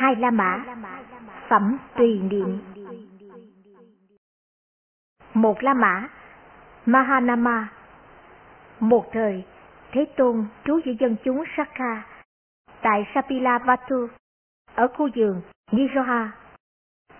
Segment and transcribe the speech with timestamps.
[0.00, 0.64] Hai La Mã
[1.48, 2.60] Phẩm Tùy Niệm
[5.34, 6.08] Một La Mã
[6.86, 7.68] Mahanama
[8.80, 9.44] Một thời,
[9.92, 12.06] Thế Tôn trú giữa dân chúng Sakha
[12.82, 14.08] tại sapila vatu
[14.74, 15.42] ở khu vườn
[15.72, 16.32] Niroha.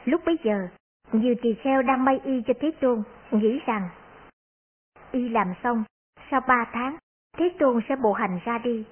[0.04, 0.68] Lúc bấy giờ,
[1.12, 3.88] nhiều tỳ kheo đang may y cho Thế Tôn nghĩ rằng
[5.12, 5.84] y làm xong,
[6.30, 6.96] sau ba tháng,
[7.36, 8.84] Thế Tôn sẽ bộ hành ra đi.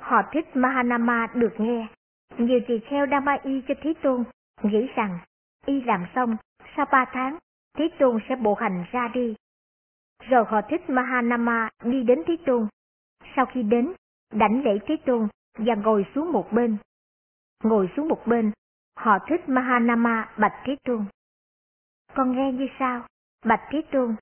[0.00, 1.86] Họ thích Mahanama được nghe.
[2.38, 4.24] Nhiều tỳ kheo đang may y cho Thế Tôn
[4.62, 5.18] nghĩ rằng
[5.66, 6.36] y làm xong,
[6.76, 7.38] sau ba tháng,
[7.78, 9.34] Thế Tôn sẽ bộ hành ra đi.
[10.22, 12.68] Rồi họ thích Mahanama đi đến Thế Tôn.
[13.36, 13.92] Sau khi đến,
[14.32, 16.76] đảnh lễ Thế Tôn và ngồi xuống một bên.
[17.62, 18.52] Ngồi xuống một bên,
[18.96, 21.04] họ thích Mahanama bạch Thế Tôn.
[22.14, 23.06] Con nghe như sao?
[23.44, 24.16] Bạch Thế Tôn.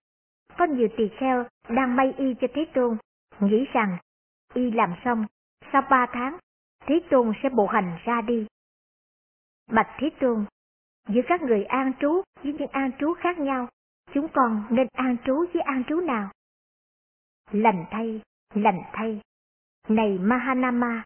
[0.58, 2.96] Có nhiều tỳ kheo đang may y cho Thế Tôn,
[3.40, 3.98] nghĩ rằng
[4.54, 5.26] y làm xong,
[5.72, 6.38] sau ba tháng,
[6.86, 8.46] Thế Tôn sẽ bộ hành ra đi.
[9.70, 10.44] Bạch Thế Tôn,
[11.08, 13.68] giữa các người an trú với những an trú khác nhau,
[14.12, 16.30] chúng con nên an trú với an trú nào?
[17.50, 18.20] Lành thay,
[18.54, 19.20] lành thay.
[19.88, 21.04] Này Mahanama,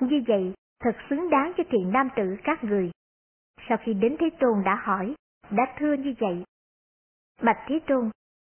[0.00, 2.90] như vậy thật xứng đáng cho thiện nam tử các người.
[3.68, 5.14] Sau khi đến Thế Tôn đã hỏi,
[5.50, 6.44] đã thưa như vậy.
[7.42, 8.10] Bạch Thế Tôn,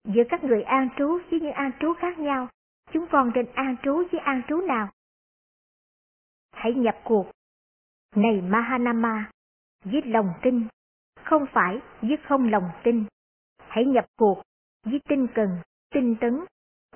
[0.04, 2.48] giữa các người an trú với những an trú khác nhau,
[2.92, 4.88] chúng con nên an trú với an trú nào?
[6.52, 7.26] Hãy nhập cuộc.
[8.16, 9.30] Này Mahanama,
[9.84, 10.66] với lòng tin,
[11.24, 13.04] không phải với không lòng tin.
[13.58, 14.42] Hãy nhập cuộc
[14.84, 15.48] với tinh cần,
[15.94, 16.44] tinh tấn,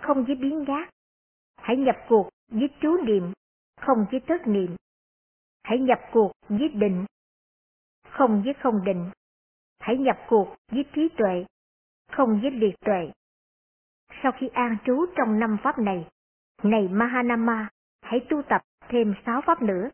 [0.01, 0.91] không với biến gác.
[1.57, 3.33] Hãy nhập cuộc với chú niệm,
[3.81, 4.77] không với thất niệm.
[5.62, 7.07] Hãy nhập cuộc với định,
[8.11, 9.11] không với không định.
[9.79, 11.45] Hãy nhập cuộc với trí tuệ,
[12.12, 13.11] không với liệt tuệ.
[14.23, 16.09] Sau khi an trú trong năm pháp này,
[16.62, 17.69] này Mahanama,
[18.03, 19.91] hãy tu tập thêm sáu pháp nữa.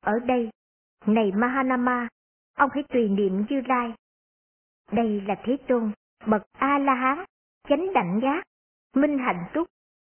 [0.00, 0.50] Ở đây,
[1.06, 2.08] này Mahanama,
[2.54, 3.94] ông hãy tùy niệm Như Lai.
[4.92, 5.92] Đây là Thế Tôn,
[6.26, 7.24] bậc A-la-hán,
[7.68, 8.42] chánh đảnh giác,
[8.94, 9.68] minh hạnh túc,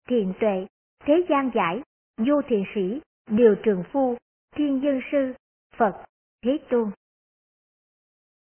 [0.09, 0.67] thiền tuệ,
[1.05, 1.83] thế gian giải,
[2.17, 3.01] vô thiền sĩ,
[3.31, 4.17] điều trường phu,
[4.57, 5.35] thiên dân sư,
[5.77, 6.05] Phật,
[6.43, 6.91] Thế Tôn.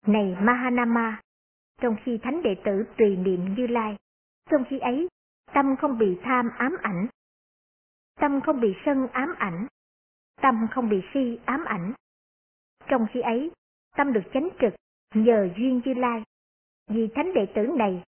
[0.08, 1.22] Này Mahanama,
[1.82, 3.96] trong khi thánh đệ tử tùy niệm Như Lai,
[4.50, 5.08] trong khi ấy,
[5.54, 7.08] tâm không bị tham ám ảnh,
[8.20, 9.68] tâm không bị sân ám ảnh,
[10.42, 11.94] tâm không bị si ám ảnh.
[12.88, 13.52] Trong khi ấy,
[13.96, 14.74] tâm được chánh trực
[15.14, 16.24] nhờ duyên Như Lai.
[16.88, 18.04] Vì thánh đệ tử này,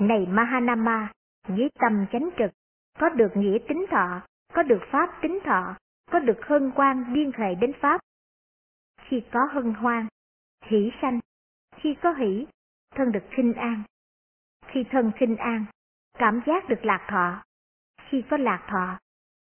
[0.00, 1.12] này Mahanama,
[1.48, 2.50] với tâm chánh trực,
[2.98, 4.20] có được nghĩa tính thọ,
[4.52, 5.76] có được pháp tính thọ,
[6.10, 8.00] có được hân quan liên hệ đến pháp.
[9.00, 10.06] Khi có hân hoan,
[10.64, 11.20] hỷ sanh,
[11.76, 12.46] khi có hỷ,
[12.94, 13.82] thân được khinh an.
[14.66, 15.64] Khi thân khinh an,
[16.18, 17.42] cảm giác được lạc thọ.
[18.08, 18.98] Khi có lạc thọ,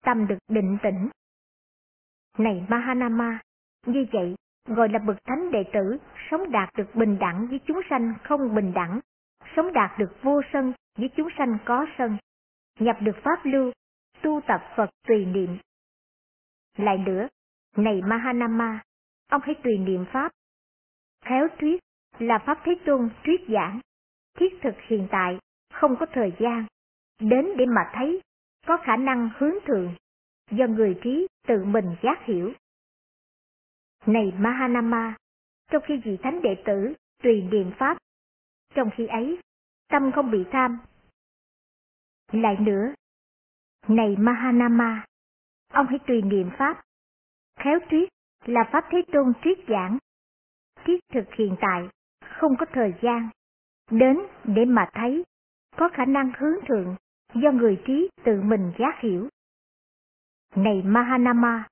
[0.06, 1.10] tâm được định tĩnh.
[2.38, 3.40] Này Mahanama,
[3.86, 4.36] như vậy
[4.68, 5.98] gọi là bậc thánh đệ tử
[6.32, 9.00] sống đạt được bình đẳng với chúng sanh không bình đẳng,
[9.56, 12.18] sống đạt được vô sân với chúng sanh có sân,
[12.80, 13.72] nhập được pháp lưu,
[14.22, 15.58] tu tập Phật tùy niệm.
[16.78, 17.28] Lại nữa,
[17.78, 18.84] này Mahanama,
[19.30, 20.32] ông hãy tùy niệm pháp.
[21.26, 21.82] Khéo thuyết
[22.20, 23.80] là pháp Thế Tôn thuyết giảng,
[24.38, 25.40] thiết thực hiện tại,
[25.74, 26.66] không có thời gian,
[27.20, 28.22] đến để mà thấy,
[28.66, 29.96] có khả năng hướng thượng,
[30.52, 32.54] do người trí tự mình giác hiểu.
[34.06, 35.16] Này Mahanama,
[35.72, 36.94] trong khi vị thánh đệ tử
[37.24, 37.98] tùy niệm pháp,
[38.76, 39.40] trong khi ấy,
[39.88, 40.80] tâm không bị tham.
[42.32, 42.94] Lại nữa,
[43.88, 45.06] này Mahanama,
[45.74, 46.82] ông hãy tùy niệm pháp.
[47.60, 48.10] Khéo thuyết
[48.46, 49.98] là pháp Thế Tôn thuyết giảng,
[50.86, 51.90] thiết thực hiện tại,
[52.40, 53.30] không có thời gian,
[53.92, 55.24] đến để mà thấy,
[55.78, 56.96] có khả năng hướng thượng,
[57.36, 59.30] do người trí tự mình giác hiểu.
[60.56, 61.68] Này Mahanama,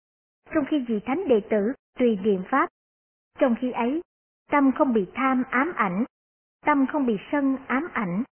[0.56, 2.69] trong khi vị thánh đệ tử tùy niệm pháp,
[3.40, 4.01] trong khi ấy,
[4.51, 6.06] tâm không bị tham ám ảnh,
[6.66, 8.24] tâm không bị sân ám ảnh,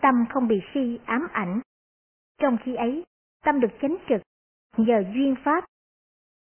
[0.00, 1.60] tâm không bị si ám ảnh.
[2.38, 3.04] Trong khi ấy,
[3.44, 4.22] tâm được chánh trực,
[4.76, 5.64] nhờ duyên pháp.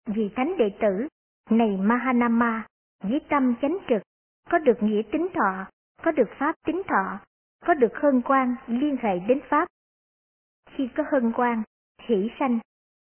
[0.06, 1.08] Vị thánh đệ tử,
[1.50, 2.66] này Mahanama,
[3.04, 4.02] với tâm chánh trực,
[4.50, 5.66] có được nghĩa tính thọ,
[6.02, 7.20] có được pháp tính thọ,
[7.66, 9.68] có được hân quan liên hệ đến pháp.
[10.80, 11.62] Khi có hân quan,
[12.02, 12.58] hỷ sanh,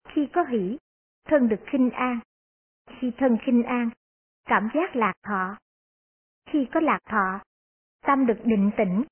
[0.07, 0.77] khi có hỷ,
[1.25, 2.19] thân được khinh an,
[2.99, 3.89] khi thân khinh an,
[4.45, 5.57] cảm giác lạc thọ.
[6.45, 7.39] Khi có lạc thọ,
[8.05, 9.03] tâm được định tĩnh.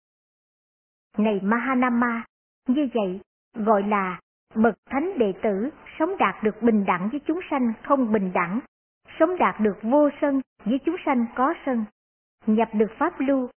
[1.17, 2.23] Này Mahanama,
[2.67, 3.21] như vậy
[3.53, 4.19] gọi là
[4.55, 5.69] bậc thánh đệ tử
[5.99, 8.59] sống đạt được bình đẳng với chúng sanh không bình đẳng,
[9.19, 11.85] sống đạt được vô sân với chúng sanh có sân,
[12.45, 13.49] nhập được pháp lưu,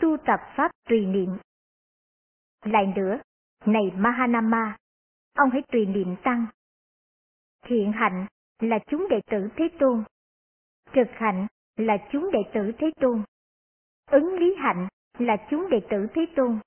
[0.00, 1.36] tu tập pháp tùy niệm.
[2.64, 3.18] Lại nữa,
[3.66, 4.76] này Mahanama,
[5.34, 6.46] ông hãy tùy niệm tăng.
[7.66, 8.26] Thiện hạnh
[8.58, 10.04] là chúng đệ tử Thế Tôn,
[10.94, 11.46] Trực hạnh
[11.76, 13.22] là chúng đệ tử Thế Tôn.
[14.10, 16.58] Ứng lý hạnh là chúng đệ tử Thế Tôn.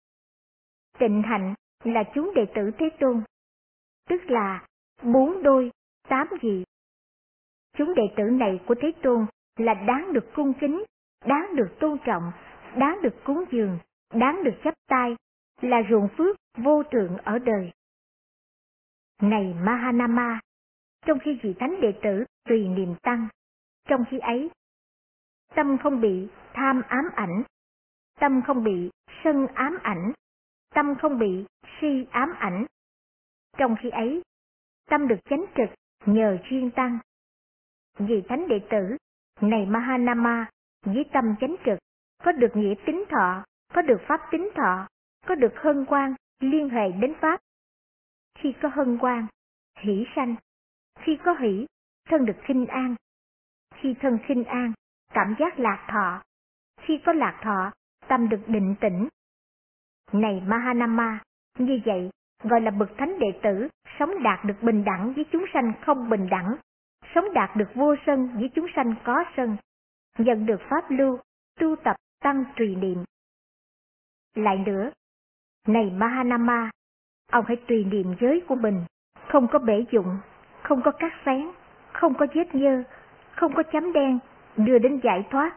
[1.00, 1.54] Tịnh hạnh
[1.84, 3.24] là chúng đệ tử Thế Tôn.
[4.10, 4.68] Tức là
[5.04, 5.72] bốn đôi,
[6.08, 6.64] tám vị.
[7.78, 9.26] Chúng đệ tử này của Thế Tôn
[9.58, 10.84] là đáng được cung kính,
[11.26, 12.32] đáng được tôn trọng,
[12.78, 13.80] đáng được cúng dường,
[14.14, 15.16] đáng được chấp tay,
[15.64, 17.72] là ruộng phước vô thượng ở đời.
[19.22, 20.40] Này Mahanama,
[21.06, 23.28] trong khi vị thánh đệ tử tùy niềm tăng,
[23.88, 24.50] trong khi ấy,
[25.56, 27.44] tâm không bị tham ám ảnh,
[28.20, 28.90] tâm không bị
[29.24, 30.14] sân ám ảnh,
[30.74, 31.46] tâm không bị
[31.82, 32.66] si ám ảnh.
[33.58, 34.22] Trong khi ấy,
[34.90, 35.70] tâm được chánh trực
[36.06, 37.00] nhờ chuyên tăng.
[37.98, 38.98] Vì thánh đệ tử,
[39.42, 40.50] này Mahanama,
[40.86, 41.80] với tâm chánh trực,
[42.24, 43.44] có được nghĩa tính thọ,
[43.74, 44.88] có được pháp tính thọ,
[45.26, 47.40] có được hân quan liên hệ đến pháp.
[48.36, 49.28] Khi có hân quan,
[49.80, 50.36] hỷ sanh,
[51.00, 51.66] khi có hỷ,
[52.10, 52.96] thân được khinh an.
[53.76, 54.74] Khi thân khinh an,
[55.14, 56.24] cảm giác lạc thọ.
[56.82, 57.72] Khi có lạc thọ,
[58.08, 59.08] tâm được định tĩnh.
[60.12, 61.20] Này Mahanama,
[61.58, 62.10] như vậy
[62.44, 63.68] gọi là bậc thánh đệ tử,
[64.00, 66.56] sống đạt được bình đẳng với chúng sanh không bình đẳng,
[67.16, 69.58] sống đạt được vô sân với chúng sanh có sân,
[70.18, 71.20] nhận được pháp lưu,
[71.60, 73.04] tu tập tăng trì niệm.
[74.36, 74.92] Lại nữa,
[75.68, 76.70] này Mahanama,
[77.32, 78.82] ông hãy tùy niệm giới của mình,
[79.28, 80.18] không có bể dụng,
[80.64, 81.52] không có cắt sáng,
[81.92, 82.84] không có vết nhơ,
[83.36, 84.20] không có chấm đen,
[84.58, 85.56] đưa đến giải thoát,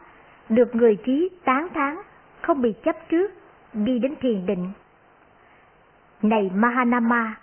[0.49, 1.97] được người trí tán thán,
[2.41, 3.31] không bị chấp trước,
[3.73, 4.71] đi đến thiền định.
[6.21, 7.39] Này Mahanama,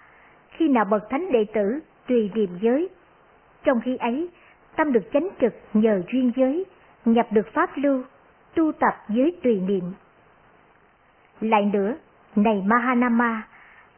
[0.51, 2.89] khi nào bậc thánh đệ tử tùy niệm giới,
[3.65, 4.29] trong khi ấy
[4.77, 6.65] tâm được chánh trực nhờ duyên giới,
[7.05, 8.03] nhập được pháp lưu,
[8.55, 9.93] tu tập giới tùy niệm.
[11.41, 11.97] Lại nữa,
[12.37, 13.43] này Mahanama,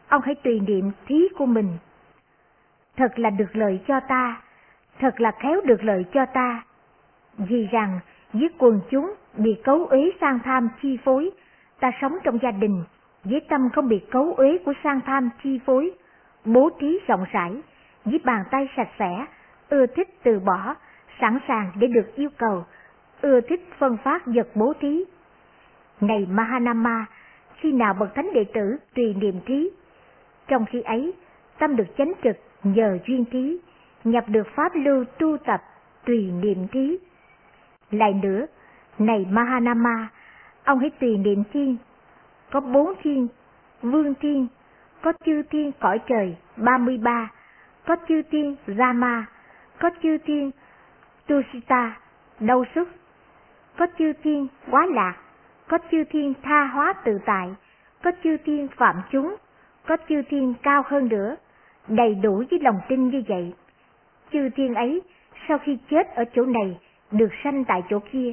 [0.09, 1.79] ông hãy tùy niệm thí của mình.
[2.97, 4.43] Thật là được lợi cho ta,
[4.99, 6.63] thật là khéo được lợi cho ta.
[7.39, 8.01] Vì rằng,
[8.33, 11.31] với quần chúng bị cấu uế sang tham chi phối,
[11.81, 12.85] ta sống trong gia đình,
[13.25, 15.91] với tâm không bị cấu uế của sang tham chi phối,
[16.45, 17.63] bố trí rộng rãi,
[18.05, 19.27] với bàn tay sạch sẽ,
[19.69, 20.75] ưa thích từ bỏ,
[21.21, 22.65] sẵn sàng để được yêu cầu,
[23.21, 25.05] ưa thích phân phát vật bố thí.
[26.01, 27.07] Này Mahanama,
[27.67, 29.71] khi nào bậc thánh đệ tử tùy niệm trí,
[30.49, 31.13] Trong khi ấy,
[31.59, 33.59] tâm được chánh trực nhờ duyên trí
[34.05, 35.63] nhập được pháp lưu tu tập
[36.05, 36.99] tùy niệm trí.
[37.91, 38.47] Lại nữa,
[38.99, 40.09] này Mahanama,
[40.65, 41.77] ông hãy tùy niệm thiên.
[42.51, 43.29] Có bốn thiên,
[43.83, 44.47] vương thiên,
[45.03, 47.33] có chư thiên cõi trời ba mươi ba,
[47.87, 49.27] có chư thiên Rama,
[49.79, 50.51] có chư thiên
[51.29, 51.97] Tusita,
[52.41, 52.89] đau sức,
[53.79, 55.15] có chư thiên quá lạc,
[55.69, 57.49] có chư thiên tha hóa tự tại,
[58.03, 59.37] có chư thiên phạm chúng,
[59.87, 61.37] có chư thiên cao hơn nữa,
[61.89, 63.53] đầy đủ với lòng tin như vậy.
[64.33, 65.03] Chư thiên ấy,
[65.49, 66.79] sau khi chết ở chỗ này,
[67.11, 68.33] được sanh tại chỗ kia.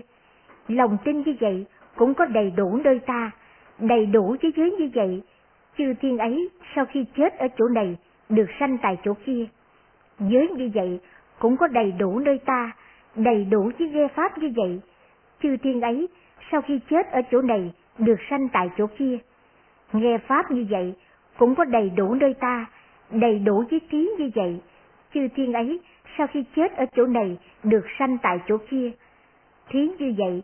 [0.68, 1.66] Lòng tin như vậy
[1.96, 3.32] cũng có đầy đủ nơi ta,
[3.80, 5.24] đầy đủ với giới như vậy.
[5.78, 7.98] Chư thiên ấy, sau khi chết ở chỗ này,
[8.30, 9.46] được sanh tại chỗ kia.
[10.20, 11.00] Giới như vậy
[11.40, 12.72] cũng có đầy đủ nơi ta,
[13.16, 14.82] đầy đủ với ghe pháp như vậy.
[15.44, 16.08] Chư thiên ấy,
[16.52, 19.18] sau khi chết ở chỗ này, được sanh tại chỗ kia.
[19.94, 20.94] Nghe Pháp như vậy,
[21.38, 22.66] cũng có đầy đủ nơi ta,
[23.12, 24.60] đầy đủ với trí như vậy.
[25.14, 25.80] Chư thiên ấy,
[26.18, 28.92] sau khi chết ở chỗ này, được sanh tại chỗ kia.
[29.70, 30.44] Thí như vậy,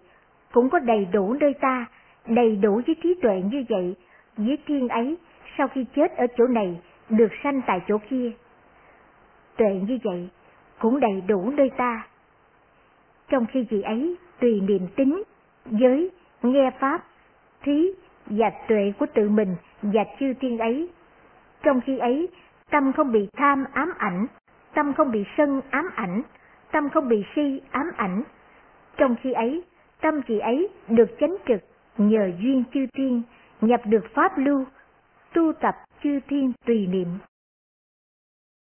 [0.52, 1.86] cũng có đầy đủ nơi ta,
[2.28, 3.96] đầy đủ với trí tuệ như vậy.
[4.38, 5.18] Với thiên ấy,
[5.58, 6.80] sau khi chết ở chỗ này,
[7.10, 8.32] được sanh tại chỗ kia.
[9.58, 10.30] Tuệ như vậy,
[10.80, 12.08] cũng đầy đủ nơi ta.
[13.30, 15.24] Trong khi gì ấy tùy niềm tính,
[15.66, 16.12] giới,
[16.44, 17.04] nghe pháp,
[17.62, 17.92] thí
[18.26, 20.90] và tuệ của tự mình và chư thiên ấy.
[21.64, 22.28] Trong khi ấy,
[22.72, 24.28] tâm không bị tham ám ảnh,
[24.74, 26.22] tâm không bị sân ám ảnh,
[26.72, 28.24] tâm không bị si ám ảnh.
[28.98, 29.64] Trong khi ấy,
[30.02, 31.62] tâm chị ấy được chánh trực
[31.98, 33.22] nhờ duyên chư thiên,
[33.62, 34.66] nhập được pháp lưu,
[35.34, 37.08] tu tập chư thiên tùy niệm.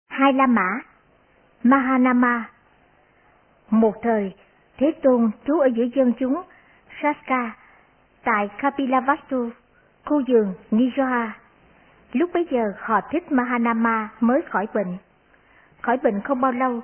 [0.09, 0.79] Hai La Mã
[1.63, 2.49] Mahanama
[3.69, 4.33] Một thời,
[4.77, 6.41] Thế Tôn trú ở giữa dân chúng
[7.01, 7.51] Saska
[8.23, 9.49] tại Kapilavastu,
[10.05, 11.29] khu vườn Nijoha.
[12.13, 14.97] Lúc bấy giờ họ thích Mahanama mới khỏi bệnh.
[15.81, 16.81] Khỏi bệnh không bao lâu,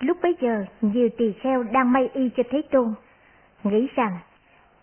[0.00, 2.94] lúc bấy giờ nhiều tỳ kheo đang may y cho Thế Tôn.
[3.64, 4.18] Nghĩ rằng,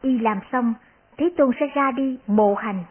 [0.01, 0.73] y làm xong,
[1.17, 2.83] Thế Tôn sẽ ra đi bộ hành.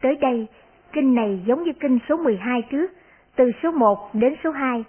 [0.00, 0.46] Tới đây,
[0.92, 2.90] kinh này giống như kinh số 12 trước,
[3.36, 4.84] từ số 1 đến số 2,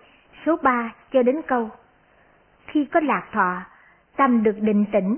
[0.45, 1.69] số 3 cho đến câu.
[2.67, 3.61] Khi có lạc thọ,
[4.15, 5.17] tâm được định tĩnh.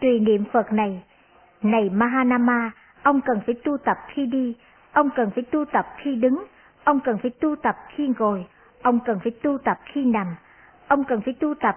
[0.00, 1.02] Tùy niệm Phật này
[1.62, 2.70] này Mahanama,
[3.02, 4.54] ông cần phải tu tập khi đi,
[4.92, 6.44] ông cần phải tu tập khi đứng,
[6.84, 8.46] ông cần phải tu tập khi ngồi,
[8.82, 10.26] ông cần phải tu tập khi nằm,
[10.88, 11.76] ông cần phải tu tập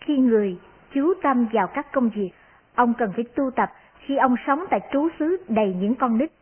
[0.00, 0.58] khi người
[0.94, 2.30] chú tâm vào các công việc,
[2.74, 6.32] ông cần phải tu tập khi ông sống tại trú xứ đầy những con nít.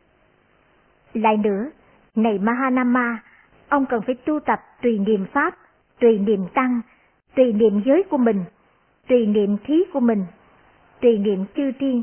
[1.14, 1.70] Lại nữa,
[2.14, 3.18] này Mahanama,
[3.68, 5.54] ông cần phải tu tập tùy niệm Pháp,
[6.00, 6.80] tùy niệm Tăng,
[7.34, 8.44] tùy niệm giới của mình,
[9.08, 10.24] tùy niệm thí của mình,
[11.00, 12.02] tùy niệm chư thiên.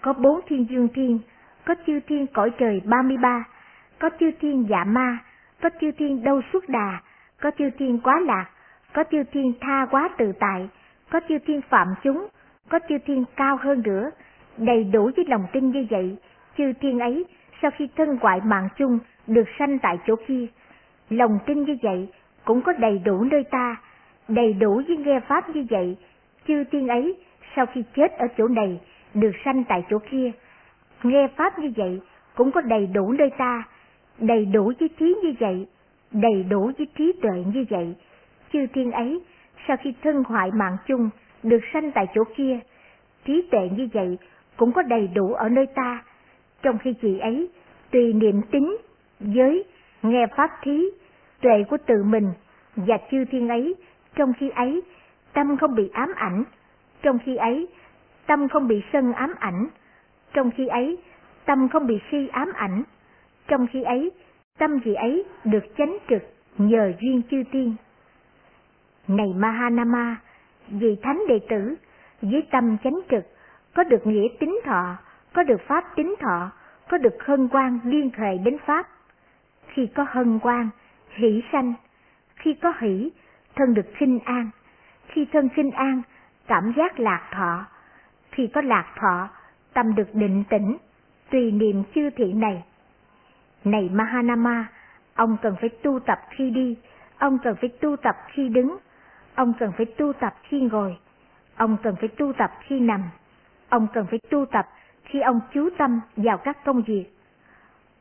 [0.00, 1.18] Có bốn thiên dương thiên,
[1.64, 3.44] có chư thiên cõi trời 33,
[3.98, 5.18] có chư thiên dạ ma,
[5.62, 7.00] có chư thiên đâu suốt đà,
[7.40, 8.46] có chư thiên quá lạc,
[8.94, 10.68] có chư thiên tha quá tự tại,
[11.10, 12.26] có chư thiên phạm chúng,
[12.68, 14.10] có chư thiên cao hơn nữa,
[14.58, 16.16] đầy đủ với lòng tin như vậy,
[16.58, 17.24] chư thiên ấy
[17.62, 20.46] sau khi thân ngoại mạng chung được sanh tại chỗ kia,
[21.10, 22.08] lòng tin như vậy
[22.44, 23.76] cũng có đầy đủ nơi ta,
[24.28, 25.96] đầy đủ với nghe pháp như vậy,
[26.48, 27.16] chư thiên ấy
[27.56, 28.80] sau khi chết ở chỗ này
[29.14, 30.30] được sanh tại chỗ kia,
[31.02, 32.00] nghe pháp như vậy
[32.34, 33.62] cũng có đầy đủ nơi ta,
[34.18, 35.66] đầy đủ với trí như vậy,
[36.12, 37.94] đầy đủ với trí tuệ như vậy,
[38.52, 39.20] chư thiên ấy
[39.68, 41.10] sau khi thân hoại mạng chung
[41.42, 42.58] được sanh tại chỗ kia,
[43.24, 44.18] trí tuệ như vậy
[44.56, 46.04] cũng có đầy đủ ở nơi ta,
[46.62, 47.48] trong khi chị ấy
[47.90, 48.76] tùy niệm tính,
[49.20, 49.64] giới,
[50.02, 50.84] nghe pháp thí,
[51.40, 52.32] tuệ của tự mình
[52.76, 53.74] và chư thiên ấy,
[54.14, 54.82] trong khi ấy
[55.32, 56.44] tâm không bị ám ảnh,
[57.02, 57.68] trong khi ấy
[58.26, 59.68] tâm không bị sân ám ảnh,
[60.32, 60.98] trong khi ấy
[61.44, 62.82] tâm không bị si ám ảnh,
[63.48, 64.10] trong khi ấy
[64.58, 66.22] tâm vị ấy được chánh trực
[66.58, 67.74] nhờ duyên chư tiên.
[69.08, 70.16] Này Mahanama,
[70.68, 71.74] vị thánh đệ tử,
[72.22, 73.24] với tâm chánh trực,
[73.74, 74.96] có được nghĩa tính thọ,
[75.32, 76.50] có được pháp tính thọ,
[76.88, 78.88] có được hân quan liên hệ đến pháp.
[79.66, 80.68] Khi có hân quan,
[81.10, 81.74] hỷ sanh,
[82.36, 83.10] khi có hỷ,
[83.54, 84.50] thân được khinh an,
[85.06, 86.02] khi thân khinh an,
[86.52, 87.64] cảm giác lạc thọ,
[88.30, 89.28] khi có lạc thọ,
[89.72, 90.76] tâm được định tĩnh,
[91.30, 92.64] tùy niệm chư thiện này.
[93.64, 94.66] Này Mahanama,
[95.14, 96.76] ông cần phải tu tập khi đi,
[97.18, 98.78] ông cần phải tu tập khi đứng,
[99.34, 100.98] ông cần phải tu tập khi ngồi,
[101.56, 103.02] ông cần phải tu tập khi nằm,
[103.68, 104.68] ông cần phải tu tập
[105.04, 107.06] khi ông chú tâm vào các công việc.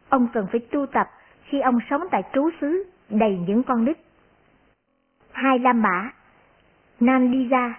[0.09, 1.09] Ông cần phải tu tập
[1.43, 3.97] khi ông sống tại trú xứ đầy những con nít.
[5.31, 6.11] Hai La Mã
[6.99, 7.73] Nandija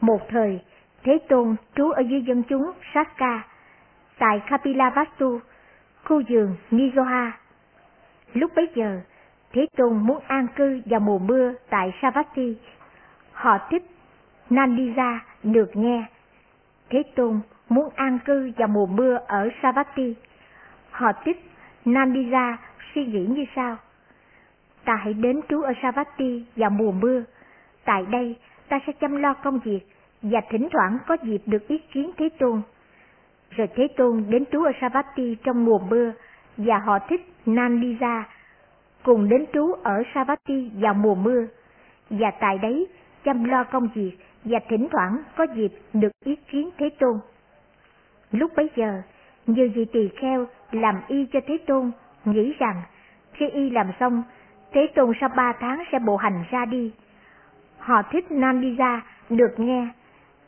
[0.00, 0.60] một thời,
[1.02, 3.44] Thế Tôn trú ở dưới dân chúng Sakka,
[4.18, 5.40] tại Kapilavastu,
[6.04, 7.32] khu vườn Nigoha.
[8.32, 9.00] Lúc bấy giờ,
[9.52, 12.56] Thế Tôn muốn an cư vào mùa mưa tại Savatthi.
[13.32, 13.82] Họ thích
[14.50, 16.04] Nandija được nghe.
[16.90, 20.14] Thế Tôn muốn an cư vào mùa mưa ở Savatthi.
[20.90, 21.50] Họ thích
[21.84, 22.56] Nandija
[22.94, 23.76] suy nghĩ như sau.
[24.84, 27.22] Ta hãy đến trú ở Savatthi vào mùa mưa.
[27.84, 28.36] Tại đây,
[28.74, 29.80] ta sẽ chăm lo công việc
[30.22, 32.62] và thỉnh thoảng có dịp được ý kiến Thế Tôn.
[33.50, 36.12] Rồi Thế Tôn đến trú ở Savatthi trong mùa mưa
[36.56, 38.22] và họ thích Nandija
[39.02, 41.46] cùng đến trú ở Savatthi vào mùa mưa,
[42.10, 42.86] và tại đấy
[43.24, 44.12] chăm lo công việc
[44.44, 47.18] và thỉnh thoảng có dịp được ý kiến Thế Tôn.
[48.30, 49.02] Lúc bấy giờ,
[49.46, 51.90] nhiều vị tỳ kheo làm y cho Thế Tôn,
[52.24, 52.82] nghĩ rằng
[53.32, 54.22] khi y làm xong,
[54.72, 56.92] Thế Tôn sau ba tháng sẽ bộ hành ra đi.
[57.78, 59.88] Họ thích Nam đi ra, được nghe,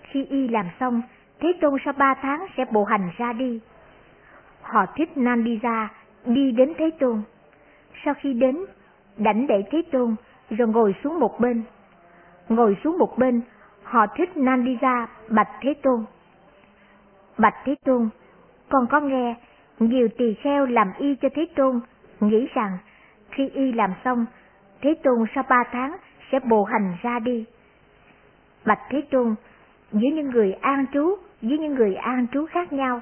[0.03, 1.03] khi y làm xong,
[1.41, 3.61] Thế Tôn sau ba tháng sẽ bộ hành ra đi.
[4.63, 5.45] Họ thích Nam
[6.25, 7.23] đi đến Thế Tôn
[8.05, 8.57] sau khi đến,
[9.17, 10.17] đảnh để Thế Tôn,
[10.51, 11.63] rồi ngồi xuống một bên.
[12.49, 13.41] Ngồi xuống một bên,
[13.83, 16.05] họ thích Nam đi ra bạch Thế Tôn.
[17.39, 18.09] Bạch Thế Tôn,
[18.69, 19.35] con có nghe
[19.79, 21.81] nhiều tỳ kheo làm y cho Thế Tôn,
[22.21, 22.79] nghĩ rằng
[23.31, 24.27] khi y làm xong,
[24.81, 25.97] Thế Tôn sau ba tháng
[26.33, 27.45] sẽ bộ hành ra đi.
[28.65, 29.35] Bạch Thế Tôn,
[29.93, 33.01] giữa những người an trú với những người an trú khác nhau,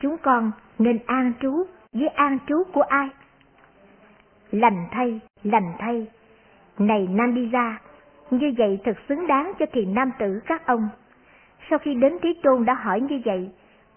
[0.00, 3.08] chúng con nên an trú với an trú của ai?
[4.52, 6.06] lành thay, lành thay.
[6.78, 7.74] Này Nandija,
[8.30, 10.88] như vậy thật xứng đáng cho thiền nam tử các ông.
[11.70, 13.50] Sau khi đến Thế Tôn đã hỏi như vậy,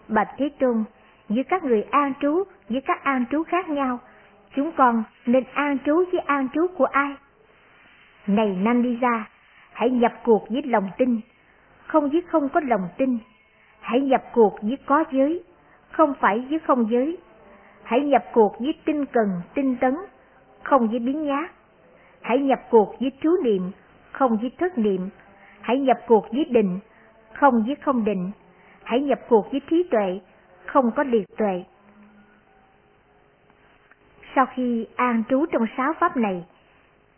[0.08, 0.84] bạch Thế Tôn,
[1.28, 3.98] giữa các người an trú, với các an trú khác nhau,
[4.56, 7.14] chúng con nên an trú với an trú của ai?
[8.26, 8.58] Này
[9.00, 9.28] ra
[9.72, 11.20] hãy nhập cuộc với lòng tin,
[11.86, 13.18] không với không có lòng tin.
[13.80, 15.42] Hãy nhập cuộc với có giới,
[15.90, 17.18] không phải với không giới.
[17.82, 19.96] Hãy nhập cuộc với tinh cần, tinh tấn,
[20.62, 21.50] không với biến nhát.
[22.20, 23.70] Hãy nhập cuộc với trú niệm,
[24.12, 25.08] không với thất niệm.
[25.60, 26.78] Hãy nhập cuộc với định,
[27.32, 28.30] không với không định.
[28.82, 30.20] Hãy nhập cuộc với trí tuệ,
[30.66, 31.64] không có liệt tuệ.
[34.34, 36.44] Sau khi an trú trong sáu pháp này,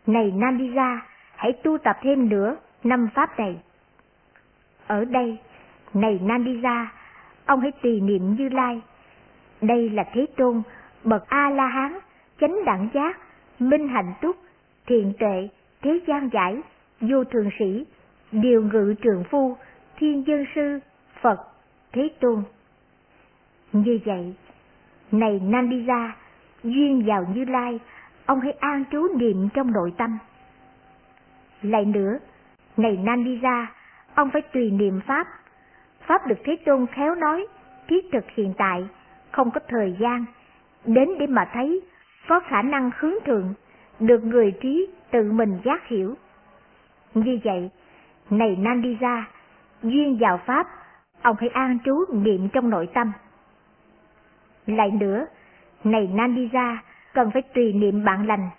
[0.07, 0.99] này Nandija,
[1.35, 3.57] hãy tu tập thêm nữa năm pháp này.
[4.87, 5.37] Ở đây,
[5.93, 6.85] này Nandija,
[7.45, 8.81] ông hãy tùy niệm Như Lai.
[9.61, 10.61] Đây là Thế Tôn,
[11.03, 11.99] bậc A-la-hán,
[12.39, 13.19] chánh đẳng giác,
[13.59, 14.35] minh hạnh túc,
[14.85, 15.49] thiện tuệ,
[15.81, 16.61] thế gian giải,
[17.01, 17.85] vô thường sĩ,
[18.31, 19.57] điều ngự trường phu,
[19.97, 20.79] thiên dân sư,
[21.21, 21.39] Phật,
[21.91, 22.43] Thế Tôn.
[23.73, 24.33] Như vậy,
[25.11, 26.09] này Nandija,
[26.63, 27.79] duyên vào Như Lai,
[28.27, 30.17] ông hãy an trú niệm trong nội tâm.
[31.61, 32.19] Lại nữa,
[32.77, 32.97] này
[33.41, 33.71] ra,
[34.15, 35.27] ông phải tùy niệm Pháp.
[36.01, 37.47] Pháp được Thế Tôn khéo nói,
[37.87, 38.87] thiết thực hiện tại,
[39.31, 40.25] không có thời gian,
[40.85, 41.81] đến để mà thấy,
[42.27, 43.53] có khả năng hướng thượng,
[43.99, 46.15] được người trí tự mình giác hiểu.
[47.13, 47.69] Như vậy,
[48.29, 49.21] này Nandija,
[49.83, 50.67] duyên vào Pháp,
[51.21, 53.11] ông hãy an trú niệm trong nội tâm.
[54.65, 55.25] Lại nữa,
[55.83, 56.77] này Nandija,
[57.17, 58.49] cần phải tùy niệm bạn lành,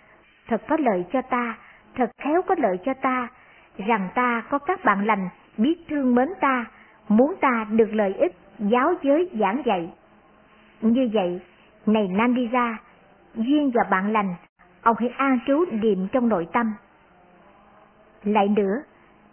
[0.49, 1.59] thật có lợi cho ta,
[1.95, 3.29] thật khéo có lợi cho ta,
[3.77, 6.65] rằng ta có các bạn lành biết thương mến ta,
[7.09, 9.91] muốn ta được lợi ích giáo giới giảng dạy.
[10.81, 11.41] Như vậy,
[11.87, 12.75] này Nandija,
[13.35, 14.35] duyên và bạn lành,
[14.83, 16.75] ông hãy an trú niệm trong nội tâm.
[18.25, 18.83] Lại nữa,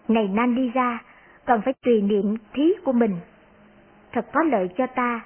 [0.07, 0.97] này Nandija,
[1.45, 3.17] cần phải tùy niệm thí của mình.
[4.11, 5.21] Thật có lợi cho ta,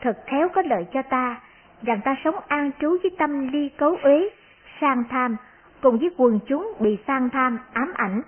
[0.00, 1.40] thật khéo có lợi cho ta,
[1.84, 4.30] rằng ta sống an trú với tâm ly cấu uế,
[4.80, 5.36] sang tham,
[5.80, 8.22] cùng với quần chúng bị sang tham ám ảnh,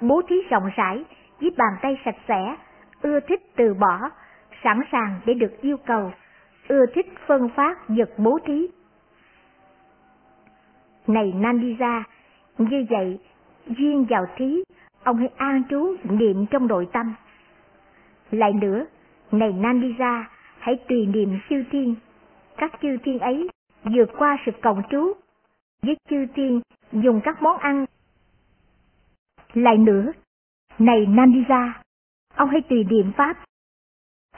[0.00, 1.04] bố thí rộng rãi,
[1.40, 2.56] với bàn tay sạch sẽ,
[3.02, 4.10] ưa thích từ bỏ,
[4.64, 6.12] sẵn sàng để được yêu cầu,
[6.68, 8.66] ưa thích phân phát vật bố thí.
[11.06, 12.02] Này Nandija,
[12.58, 13.18] như vậy,
[13.66, 14.62] duyên vào thí,
[15.04, 17.14] ông hãy an trú niệm trong nội tâm.
[18.30, 18.86] Lại nữa,
[19.32, 20.24] này Nandija,
[20.58, 21.94] hãy tùy niệm siêu thiên.
[22.56, 23.48] Các chư thiên ấy
[23.84, 25.12] vượt qua sự cộng trú,
[25.82, 26.60] với chư thiên
[26.92, 27.86] dùng các món ăn.
[29.52, 30.12] Lại nữa,
[30.78, 31.72] này Nandija,
[32.34, 33.44] ông hãy tùy niệm Pháp.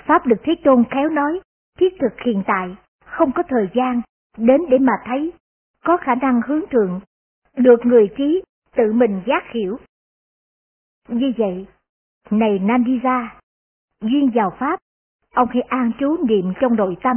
[0.07, 1.41] Pháp được Thế Tôn khéo nói,
[1.79, 4.01] thiết thực hiện tại, không có thời gian,
[4.37, 5.33] đến để mà thấy,
[5.85, 7.01] có khả năng hướng thượng,
[7.57, 8.43] được người trí
[8.77, 9.79] tự mình giác hiểu.
[11.09, 11.67] Như vậy,
[12.31, 13.27] này Nandija,
[14.01, 14.81] duyên vào Pháp,
[15.35, 17.17] ông hãy an trú niệm trong nội tâm.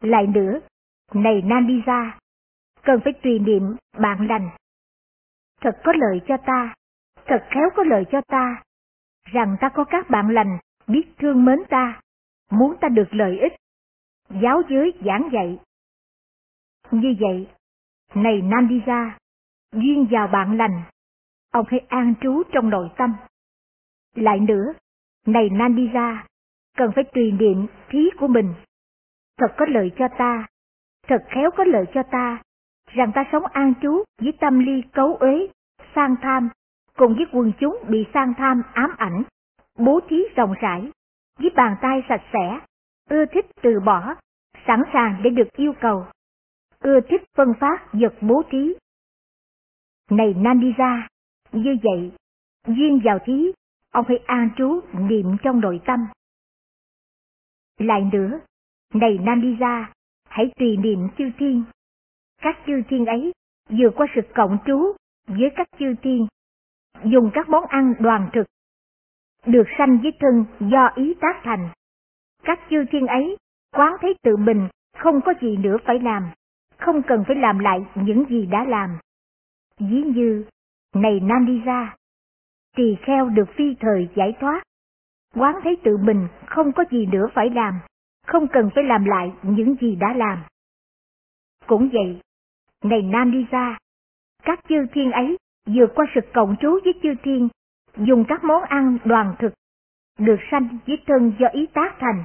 [0.00, 0.60] Lại nữa,
[1.14, 2.10] này Nandija,
[2.82, 3.62] cần phải tùy niệm
[3.98, 4.50] bạn lành.
[5.60, 6.74] Thật có lợi cho ta,
[7.26, 8.62] thật khéo có lợi cho ta,
[9.24, 12.00] rằng ta có các bạn lành biết thương mến ta,
[12.50, 13.52] muốn ta được lợi ích,
[14.42, 15.58] giáo giới giảng dạy.
[16.90, 17.48] Như vậy,
[18.14, 19.10] này Nandija,
[19.72, 20.82] duyên vào bạn lành,
[21.50, 23.14] ông hãy an trú trong nội tâm.
[24.14, 24.72] Lại nữa,
[25.26, 26.16] này Nandija,
[26.76, 28.54] cần phải tùy niệm thí của mình.
[29.38, 30.46] Thật có lợi cho ta,
[31.08, 32.42] thật khéo có lợi cho ta,
[32.86, 35.48] rằng ta sống an trú với tâm ly cấu uế,
[35.94, 36.48] sang tham,
[36.96, 39.22] cùng với quần chúng bị sang tham ám ảnh,
[39.78, 40.90] bố thí rộng rãi,
[41.38, 42.60] với bàn tay sạch sẽ,
[43.10, 44.14] ưa thích từ bỏ,
[44.66, 46.06] sẵn sàng để được yêu cầu,
[46.78, 48.74] ưa thích phân phát vật bố thí.
[50.10, 51.00] Này Nandija,
[51.52, 52.12] như vậy,
[52.66, 53.52] duyên vào thí,
[53.92, 56.06] ông hãy an trú niệm trong nội tâm.
[57.78, 58.40] Lại nữa,
[58.94, 59.84] này Nandija,
[60.28, 61.64] hãy tùy niệm chư thiên.
[62.42, 63.32] Các chư thiên ấy
[63.70, 64.92] vượt qua sự cộng trú
[65.26, 66.26] với các chư thiên,
[67.04, 68.46] dùng các món ăn đoàn thực,
[69.46, 71.68] được sanh với thân do ý tác thành.
[72.42, 73.36] Các chư thiên ấy
[73.72, 76.30] quán thấy tự mình không có gì nữa phải làm,
[76.76, 78.98] không cần phải làm lại những gì đã làm.
[79.78, 80.44] Ví như,
[80.94, 81.86] này Nandija,
[82.76, 84.62] tỳ kheo được phi thời giải thoát,
[85.34, 87.80] quán thấy tự mình không có gì nữa phải làm,
[88.28, 90.42] không cần phải làm lại những gì đã làm.
[91.66, 92.20] Cũng vậy,
[92.84, 93.02] này
[93.50, 93.78] ra,
[94.42, 95.36] các chư thiên ấy
[95.66, 97.48] vượt qua sự cộng trú với chư thiên,
[97.96, 99.54] dùng các món ăn đoàn thực,
[100.18, 102.24] được sanh với thân do ý tác thành.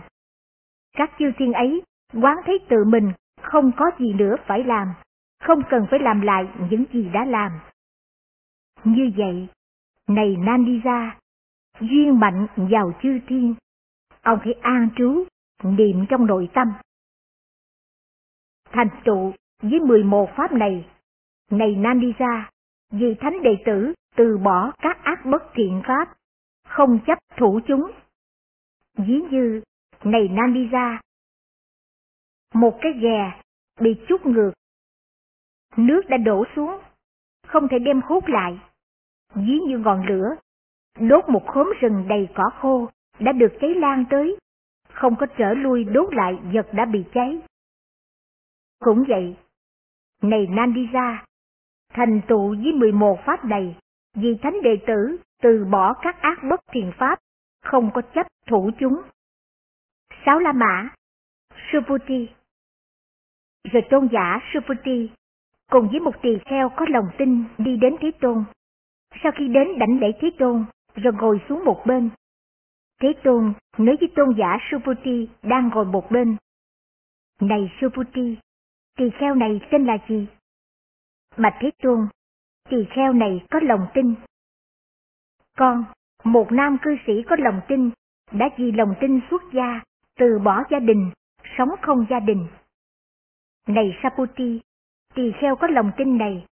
[0.97, 1.81] Các chư thiên ấy
[2.13, 3.11] quán thấy tự mình
[3.41, 4.87] không có gì nữa phải làm,
[5.43, 7.51] không cần phải làm lại những gì đã làm.
[8.83, 9.47] Như vậy,
[10.07, 11.17] này Nam đi ra,
[11.79, 13.55] duyên mạnh vào chư thiên,
[14.21, 15.25] ông hãy an trú,
[15.63, 16.73] niệm trong nội tâm.
[18.71, 20.89] Thành trụ với 11 pháp này,
[21.51, 22.43] này Nandija,
[22.91, 26.15] vì thánh đệ tử từ bỏ các ác bất thiện pháp,
[26.67, 27.91] không chấp thủ chúng.
[28.97, 29.61] Ví như,
[30.03, 30.97] này Nandija,
[32.53, 33.41] một cái ghè
[33.79, 34.51] bị chút ngược,
[35.77, 36.79] nước đã đổ xuống,
[37.47, 38.59] không thể đem hút lại,
[39.35, 40.35] ví như ngọn lửa,
[40.99, 42.89] đốt một khóm rừng đầy cỏ khô
[43.19, 44.37] đã được cháy lan tới,
[44.93, 47.39] không có trở lui đốt lại vật đã bị cháy.
[48.79, 49.35] Cũng vậy,
[50.21, 51.17] này Nandija,
[51.93, 53.75] thành tụ với 11 pháp này,
[54.15, 57.19] vì thánh đệ tử từ bỏ các ác bất thiện pháp,
[57.61, 59.01] không có chấp thủ chúng.
[60.25, 60.89] Sáu La Mã
[61.71, 62.29] Suputi
[63.71, 65.09] Rồi tôn giả Suputi
[65.71, 68.43] cùng với một tỳ kheo có lòng tin đi đến Thế Tôn.
[69.23, 72.09] Sau khi đến đảnh lễ Thế Tôn, rồi ngồi xuống một bên.
[73.01, 76.37] Thế Tôn nói với tôn giả Suputi đang ngồi một bên.
[77.41, 78.37] Này Suputi,
[78.97, 80.27] tỳ kheo này tên là gì?
[81.37, 82.07] Bạch Thế Tôn,
[82.69, 84.15] tỳ kheo này có lòng tin.
[85.57, 85.85] Con,
[86.23, 87.89] một nam cư sĩ có lòng tin,
[88.31, 89.81] đã vì lòng tin xuất gia,
[90.19, 91.11] từ bỏ gia đình,
[91.57, 92.47] sống không gia đình.
[93.67, 94.61] Này Saputi,
[95.13, 96.45] tỳ kheo có lòng tin này.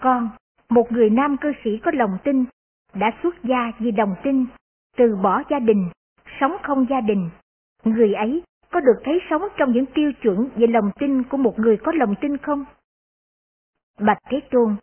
[0.00, 0.30] Con,
[0.68, 2.44] một người nam cư sĩ có lòng tin,
[2.94, 4.46] đã xuất gia vì lòng tin,
[4.98, 5.90] từ bỏ gia đình,
[6.40, 7.30] sống không gia đình.
[7.84, 11.58] Người ấy có được thấy sống trong những tiêu chuẩn về lòng tin của một
[11.58, 12.64] người có lòng tin không?
[14.00, 14.76] Bạch Thế Tôn,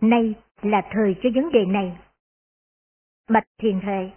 [0.00, 1.98] nay là thời cho vấn đề này.
[3.28, 4.10] Bạch Thiền Hệ,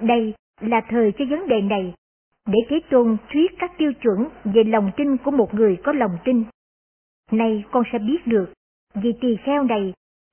[0.00, 1.94] đây là thời cho vấn đề này,
[2.46, 6.18] để Thế Tôn thuyết các tiêu chuẩn về lòng tin của một người có lòng
[6.24, 6.44] tin.
[7.30, 8.52] Nay con sẽ biết được,
[8.94, 9.92] vì tỳ kheo này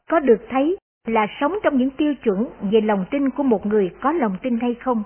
[0.10, 3.96] có được thấy là sống trong những tiêu chuẩn về lòng tin của một người
[4.02, 5.04] có lòng tin hay không.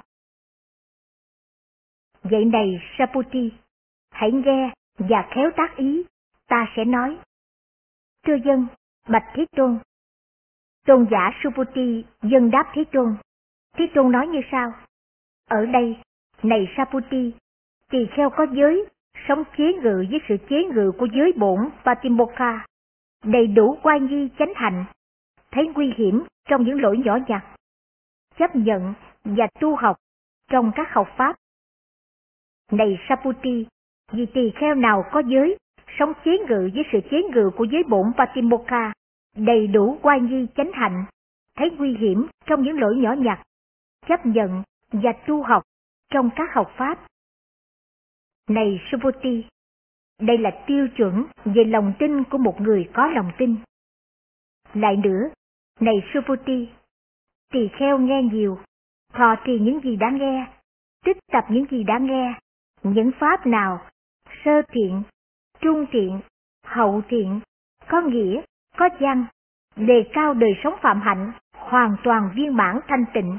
[2.23, 3.51] Vậy này Saputi,
[4.11, 6.03] hãy nghe và khéo tác ý,
[6.47, 7.17] ta sẽ nói.
[8.25, 8.67] Thưa dân,
[9.07, 9.79] Bạch Thế Tôn.
[10.85, 13.15] Tôn giả Saputi dân đáp Thế Tôn.
[13.77, 14.73] Thế Tôn nói như sau?
[15.49, 15.97] Ở đây,
[16.43, 17.33] này Saputi,
[17.91, 18.85] tỳ kheo có giới,
[19.27, 22.65] sống chế ngự với sự chế ngự của giới bổn Patimokkha,
[23.23, 24.85] đầy đủ quan nhi chánh hạnh,
[25.51, 27.45] thấy nguy hiểm trong những lỗi nhỏ nhặt,
[28.37, 29.97] chấp nhận và tu học
[30.51, 31.35] trong các học pháp.
[32.71, 33.65] Này Saputi,
[34.11, 35.57] vì tỳ kheo nào có giới,
[35.99, 38.93] sống chế ngự với sự chế ngự của giới bổn Patimokkha,
[39.35, 41.05] đầy đủ quan nhi chánh hạnh,
[41.55, 43.39] thấy nguy hiểm trong những lỗi nhỏ nhặt,
[44.07, 45.63] chấp nhận và tu học
[46.09, 46.99] trong các học pháp.
[48.49, 49.45] Này Saputi,
[50.19, 53.55] đây là tiêu chuẩn về lòng tin của một người có lòng tin.
[54.73, 55.29] Lại nữa,
[55.79, 56.69] này Suputi,
[57.53, 58.59] tỳ kheo nghe nhiều,
[59.13, 60.47] thọ trì những gì đã nghe,
[61.05, 62.33] tích tập những gì đã nghe,
[62.83, 63.79] những pháp nào,
[64.45, 65.03] sơ thiện,
[65.61, 66.19] trung thiện,
[66.65, 67.39] hậu thiện,
[67.87, 68.41] có nghĩa,
[68.77, 69.25] có văn,
[69.75, 73.37] đề cao đời sống phạm hạnh, hoàn toàn viên mãn thanh tịnh.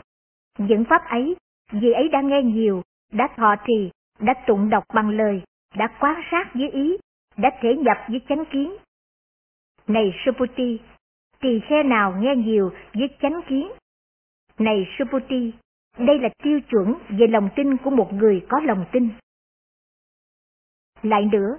[0.59, 1.37] Những pháp ấy,
[1.73, 5.43] vì ấy đã nghe nhiều, đã thọ trì, đã tụng đọc bằng lời,
[5.77, 6.97] đã quan sát với ý,
[7.37, 8.77] đã thể nhập với chánh kiến.
[9.87, 10.79] Này Suputi
[11.41, 13.69] tỳ khe nào nghe nhiều với chánh kiến?
[14.59, 15.53] Này suputi
[15.99, 19.09] đây là tiêu chuẩn về lòng tin của một người có lòng tin.
[21.03, 21.59] Lại nữa,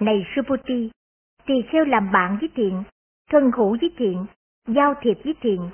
[0.00, 0.90] này suputi
[1.46, 2.82] tỳ kheo làm bạn với thiện,
[3.30, 4.26] thân hữu với thiện,
[4.66, 5.70] giao thiệp với thiện.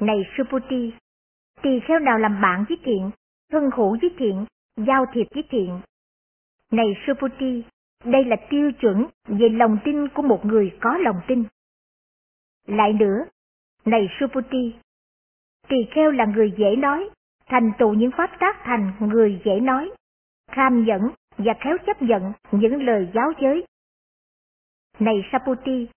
[0.00, 0.92] Này suputi
[1.62, 3.10] tỳ kheo nào làm bạn với thiện,
[3.50, 5.80] thân hữu với thiện, giao thiệp với thiện.
[6.72, 7.62] Này suputi
[8.04, 11.44] đây là tiêu chuẩn về lòng tin của một người có lòng tin.
[12.68, 13.24] Lại nữa,
[13.84, 14.74] này Suputi,
[15.68, 17.10] tỳ kheo là người dễ nói,
[17.46, 19.90] thành tựu những pháp tác thành người dễ nói,
[20.50, 23.66] kham nhẫn và khéo chấp nhận những lời giáo giới.
[24.98, 25.88] Này Saputi,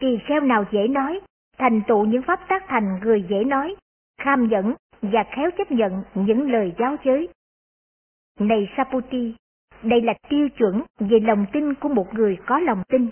[0.00, 1.20] tỳ kheo nào dễ nói,
[1.58, 3.76] thành tựu những pháp tác thành người dễ nói,
[4.18, 7.28] kham nhẫn và khéo chấp nhận những lời giáo giới.
[8.40, 9.34] Này Saputi,
[9.82, 13.08] đây là tiêu chuẩn về lòng tin của một người có lòng tin.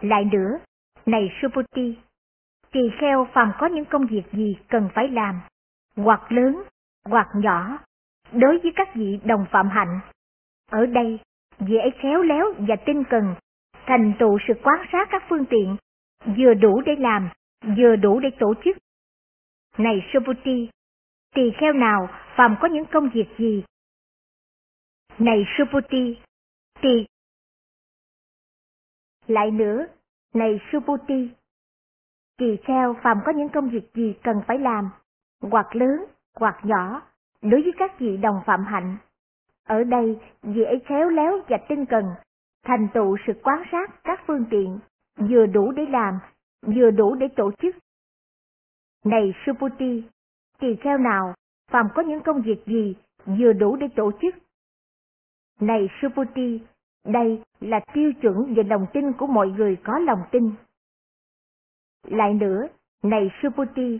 [0.00, 0.58] Lại nữa,
[1.06, 1.96] này Subhuti,
[2.72, 5.40] tỳ kheo phàm có những công việc gì cần phải làm,
[5.96, 6.62] hoặc lớn,
[7.04, 7.78] hoặc nhỏ,
[8.32, 10.00] đối với các vị đồng phạm hạnh.
[10.70, 11.18] Ở đây,
[11.58, 13.34] vị ấy khéo léo và tinh cần,
[13.86, 15.76] thành tựu sự quan sát các phương tiện,
[16.36, 17.30] vừa đủ để làm,
[17.76, 18.76] vừa đủ để tổ chức.
[19.78, 20.68] Này Subhuti,
[21.34, 23.62] tỳ kheo nào phàm có những công việc gì
[25.20, 26.18] này Subhuti,
[26.80, 27.06] tỳ.
[29.26, 29.86] Lại nữa,
[30.34, 31.30] này Subhuti,
[32.38, 34.90] kỳ kheo phàm có những công việc gì cần phải làm,
[35.40, 36.04] hoặc lớn,
[36.36, 37.02] hoặc nhỏ,
[37.42, 38.96] đối với các vị đồng phạm hạnh.
[39.64, 42.04] Ở đây, vị ấy khéo léo và tinh cần,
[42.64, 44.78] thành tựu sự quan sát các phương tiện,
[45.16, 46.18] vừa đủ để làm,
[46.62, 47.76] vừa đủ để tổ chức.
[49.04, 50.04] Này Subhuti,
[50.58, 51.34] tỳ kheo nào,
[51.70, 54.34] phàm có những công việc gì, vừa đủ để tổ chức,
[55.60, 56.60] này Subhuti,
[57.04, 60.52] đây là tiêu chuẩn về lòng tin của mọi người có lòng tin.
[62.04, 62.68] Lại nữa,
[63.02, 63.98] này Suputi,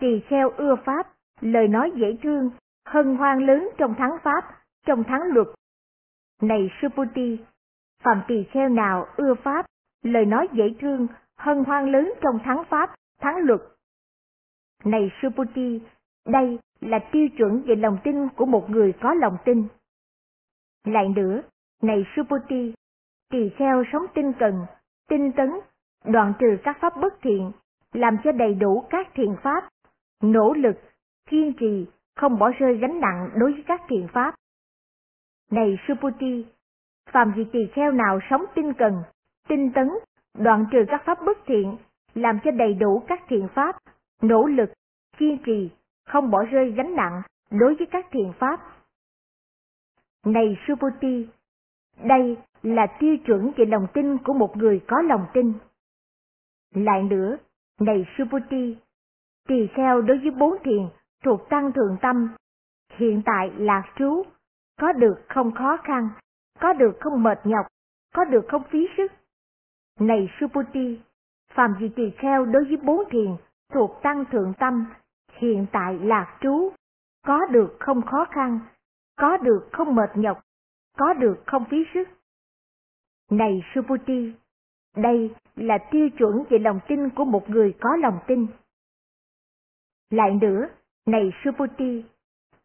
[0.00, 2.50] tỳ kheo ưa pháp, lời nói dễ thương,
[2.86, 4.44] hân hoan lớn trong thắng pháp,
[4.86, 5.46] trong thắng luật.
[6.42, 7.38] Này Suputi,
[8.02, 9.66] phạm tỳ kheo nào ưa pháp,
[10.02, 13.60] lời nói dễ thương, hân hoan lớn trong thắng pháp, thắng luật.
[14.84, 15.80] Này Suputi,
[16.26, 19.66] đây là tiêu chuẩn về lòng tin của một người có lòng tin.
[20.84, 21.42] Lại nữa,
[21.82, 22.74] này Subhuti,
[23.30, 24.66] tỳ kheo sống tinh cần,
[25.08, 25.50] tinh tấn,
[26.04, 27.52] đoạn trừ các pháp bất thiện,
[27.92, 29.68] làm cho đầy đủ các thiện pháp,
[30.22, 30.76] nỗ lực,
[31.26, 34.34] kiên trì, không bỏ rơi gánh nặng đối với các thiện pháp.
[35.50, 36.46] Này Suputi,
[37.12, 39.02] phàm vị tỳ kheo nào sống tinh cần,
[39.48, 39.88] tinh tấn,
[40.38, 41.76] đoạn trừ các pháp bất thiện,
[42.14, 43.76] làm cho đầy đủ các thiện pháp,
[44.22, 44.72] nỗ lực,
[45.16, 45.70] kiên trì,
[46.06, 48.60] không bỏ rơi gánh nặng đối với các thiện pháp.
[50.26, 51.28] Này Suputi,
[52.02, 55.52] đây là tiêu chuẩn về lòng tin của một người có lòng tin.
[56.74, 57.36] Lại nữa,
[57.80, 58.76] này Suputi,
[59.48, 60.88] tỳ kheo đối với bốn thiền
[61.24, 62.28] thuộc tăng thường tâm,
[62.96, 64.22] hiện tại lạc trú,
[64.80, 66.08] có được không khó khăn,
[66.60, 67.66] có được không mệt nhọc,
[68.14, 69.12] có được không phí sức.
[70.00, 71.00] Này Suputi,
[71.54, 73.36] phàm gì tỳ kheo đối với bốn thiền
[73.72, 74.86] thuộc tăng thượng tâm,
[75.32, 76.72] hiện tại lạc trú,
[77.26, 78.58] có được không khó khăn,
[79.16, 80.40] có được không mệt nhọc,
[80.98, 82.08] có được không phí sức.
[83.30, 84.32] Này Suputi,
[84.96, 88.46] đây là tiêu chuẩn về lòng tin của một người có lòng tin.
[90.10, 90.68] Lại nữa,
[91.06, 92.04] này Suputi,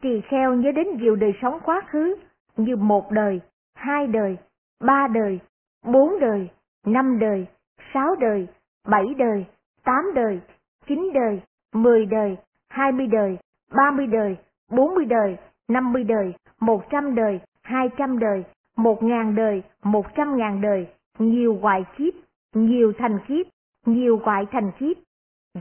[0.02, 2.16] tỳ kheo nhớ đến nhiều đời sống quá khứ
[2.58, 3.40] như một đời,
[3.76, 4.38] hai đời,
[4.80, 5.40] ba đời,
[5.86, 6.50] bốn đời,
[6.86, 7.48] năm đời,
[7.94, 8.48] sáu đời,
[8.88, 9.46] bảy đời,
[9.84, 10.40] tám đời,
[10.86, 11.42] chín đời,
[11.74, 12.38] mười đời,
[12.70, 13.38] hai mươi đời,
[13.72, 14.38] ba mươi đời,
[14.72, 15.38] bốn mươi đời,
[15.68, 17.40] năm mươi đời, một trăm đời,
[17.70, 18.44] hai trăm đời,
[18.78, 20.88] một ngàn đời, một trăm ngàn đời,
[21.20, 22.14] nhiều hoài kiếp,
[22.54, 23.46] nhiều thành kiếp,
[23.86, 24.98] nhiều hoại thành kiếp.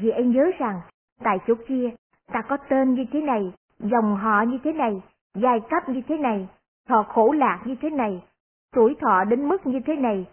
[0.01, 0.81] Vì anh nhớ rằng,
[1.23, 1.91] tại chỗ kia,
[2.33, 5.03] ta có tên như thế này, dòng họ như thế này,
[5.35, 6.49] giai cấp như thế này,
[6.89, 8.23] thọ khổ lạc như thế này,
[8.73, 10.27] tuổi thọ đến mức như thế này.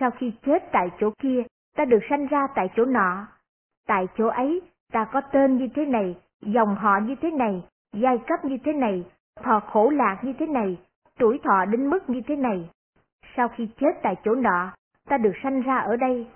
[0.00, 1.42] Sau khi chết tại chỗ kia,
[1.76, 3.26] ta được sanh ra tại chỗ nọ.
[3.86, 4.60] Tại chỗ ấy,
[4.92, 8.72] ta có tên như thế này, dòng họ như thế này, giai cấp như thế
[8.72, 9.04] này,
[9.42, 10.78] thọ khổ lạc như thế này,
[11.18, 12.70] tuổi thọ đến mức như thế này.
[13.36, 14.72] Sau khi chết tại chỗ nọ,
[15.08, 16.26] ta được sanh ra ở đây.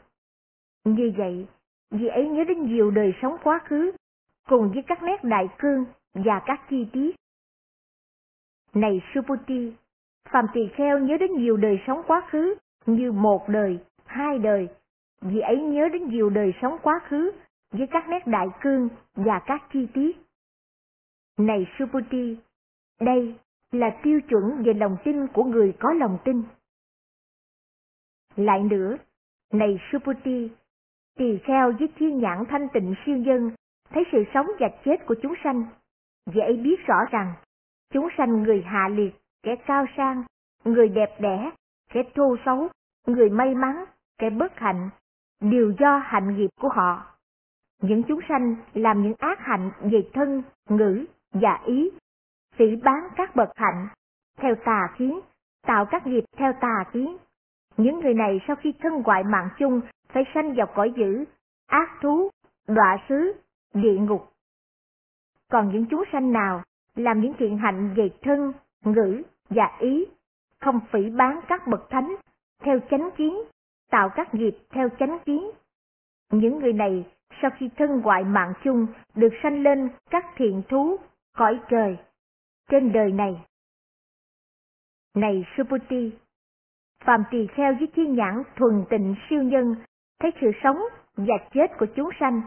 [0.85, 1.47] Như vậy,
[1.91, 3.93] vì ấy nhớ đến nhiều đời sống quá khứ,
[4.49, 5.85] cùng với các nét đại cương
[6.15, 7.17] và các chi tiết.
[8.75, 9.73] Này Suputi,
[10.29, 12.55] Phạm Tỳ Kheo nhớ đến nhiều đời sống quá khứ
[12.87, 14.69] như một đời, hai đời,
[15.21, 17.33] vì ấy nhớ đến nhiều đời sống quá khứ
[17.73, 20.17] với các nét đại cương và các chi tiết.
[21.39, 22.37] Này Suputi,
[23.01, 23.35] đây
[23.79, 26.43] là tiêu chuẩn về lòng tin của người có lòng tin.
[28.37, 28.97] Lại nữa,
[29.53, 30.51] này Suputi,
[31.19, 33.51] tỳ kheo với thiên nhãn thanh tịnh siêu nhân
[33.91, 35.67] thấy sự sống và chết của chúng sanh,
[36.27, 37.35] dễ biết rõ rằng
[37.93, 40.25] chúng sanh người hạ liệt, kẻ cao sang,
[40.65, 41.51] người đẹp đẽ,
[41.93, 42.69] kẻ thô xấu,
[43.07, 43.85] người may mắn,
[44.19, 44.91] kẻ bất hạnh,
[45.41, 47.07] đều do hạnh nghiệp của họ.
[47.83, 51.91] Những chúng sanh làm những ác hạnh về thân, ngữ và ý,
[52.57, 53.89] phỉ bán các bậc hạnh,
[54.37, 55.21] theo tà kiến,
[55.67, 57.17] tạo các nghiệp theo tà kiến.
[57.77, 61.25] Những người này sau khi thân ngoại mạng chung phải sanh vào cõi dữ,
[61.67, 62.31] ác thú,
[62.69, 63.33] đọa xứ,
[63.75, 64.33] địa ngục.
[65.51, 66.63] Còn những chúng sanh nào
[66.95, 68.53] làm những thiện hạnh về thân,
[68.85, 70.05] ngữ và ý,
[70.61, 72.17] không phỉ bán các bậc thánh,
[72.63, 73.37] theo chánh kiến,
[73.91, 75.51] tạo các nghiệp theo chánh kiến.
[76.31, 77.07] Những người này
[77.43, 80.97] sau khi thân ngoại mạng chung được sanh lên các thiện thú,
[81.37, 81.97] cõi trời,
[82.71, 83.45] trên đời này.
[85.15, 86.13] Này Suputi,
[87.05, 89.75] phạm tỳ kheo với chi nhãn thuần tịnh siêu nhân,
[90.21, 90.79] thấy sự sống
[91.17, 92.43] và chết của chúng sanh,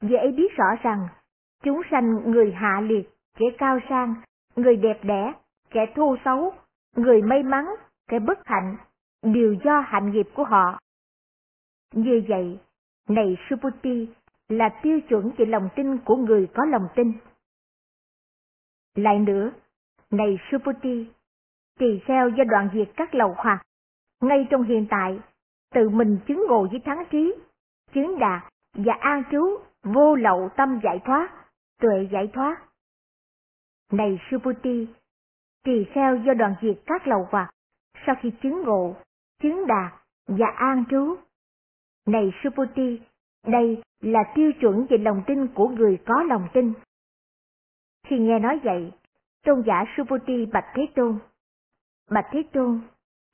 [0.00, 1.08] dễ biết rõ rằng,
[1.62, 4.14] chúng sanh người hạ liệt, kẻ cao sang,
[4.56, 5.32] người đẹp đẽ,
[5.70, 6.52] kẻ thô xấu,
[6.96, 7.64] người may mắn,
[8.08, 8.76] kẻ bất hạnh,
[9.22, 10.78] đều do hạnh nghiệp của họ.
[11.94, 12.58] Như vậy,
[13.08, 14.08] này Suputi,
[14.48, 17.12] là tiêu chuẩn về lòng tin của người có lòng tin.
[18.94, 19.50] Lại nữa,
[20.16, 21.06] này Suputi,
[21.78, 23.62] tỳ kheo do đoạn diệt các lầu hoặc,
[24.20, 25.20] ngay trong hiện tại,
[25.74, 27.34] tự mình chứng ngộ với thắng trí,
[27.92, 28.42] chứng đạt
[28.74, 31.28] và an trú vô lậu tâm giải thoát,
[31.80, 32.56] tuệ giải thoát.
[33.92, 34.86] Này Suputi,
[35.64, 37.50] tỳ kheo do đoạn diệt các lầu hoặc,
[38.06, 38.96] sau khi chứng ngộ,
[39.42, 39.92] chứng đạt
[40.26, 41.16] và an trú.
[42.06, 43.00] Này Suputi,
[43.46, 46.72] đây là tiêu chuẩn về lòng tin của người có lòng tin.
[48.06, 48.92] Khi nghe nói vậy,
[49.44, 51.18] tôn giả Subhuti bạch Thế Tôn.
[52.10, 52.80] Bạch Thế Tôn,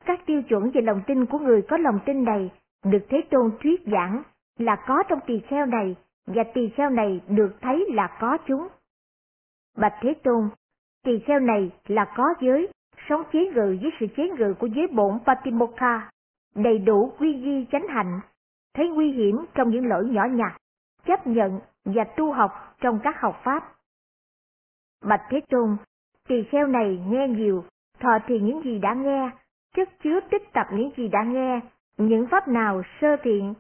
[0.05, 2.51] các tiêu chuẩn về lòng tin của người có lòng tin này
[2.85, 4.23] được Thế Tôn thuyết giảng
[4.59, 5.97] là có trong tỳ kheo này
[6.27, 8.69] và tỳ kheo này được thấy là có chúng.
[9.77, 10.49] Bạch Thế Tôn,
[11.05, 12.69] tỳ kheo này là có giới,
[13.09, 16.11] sống chế ngự với sự chế ngự của giới bổn Patimokkha,
[16.55, 18.21] đầy đủ quy di chánh hạnh,
[18.75, 20.57] thấy nguy hiểm trong những lỗi nhỏ nhặt,
[21.07, 23.73] chấp nhận và tu học trong các học pháp.
[25.05, 25.77] Bạch Thế Tôn,
[26.31, 27.65] tỳ kheo này nghe nhiều,
[28.01, 29.31] thọ thì những gì đã nghe,
[29.77, 31.61] chất chứa tích tập những gì đã nghe,
[31.99, 33.55] những pháp nào sơ thiện,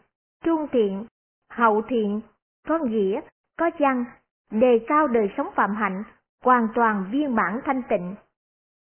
[0.44, 1.06] trung thiện,
[1.52, 2.20] hậu thiện,
[2.68, 3.20] có nghĩa,
[3.58, 4.04] có văn,
[4.50, 6.02] đề cao đời sống phạm hạnh,
[6.44, 8.14] hoàn toàn viên mãn thanh tịnh.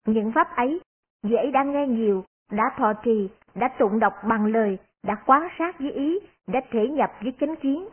[0.08, 0.82] Những pháp ấy,
[1.24, 5.80] dễ đã nghe nhiều, đã thọ trì, đã tụng đọc bằng lời, đã quán sát
[5.80, 7.88] với ý, đã thể nhập với chánh kiến.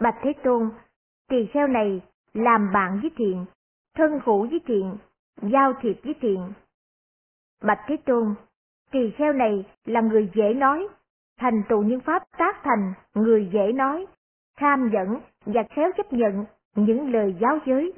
[0.00, 0.70] Bạch Thế Tôn,
[1.28, 2.00] tỳ kheo này
[2.34, 3.44] làm bạn với thiện,
[3.96, 4.96] thân hữu với thiện,
[5.42, 6.52] giao thiệp với thiện.
[7.62, 8.34] Bạch Thế Tôn,
[8.90, 10.88] tỳ kheo này là người dễ nói,
[11.38, 14.06] thành tựu những pháp tác thành người dễ nói,
[14.56, 17.92] tham dẫn và khéo chấp nhận những lời giáo giới.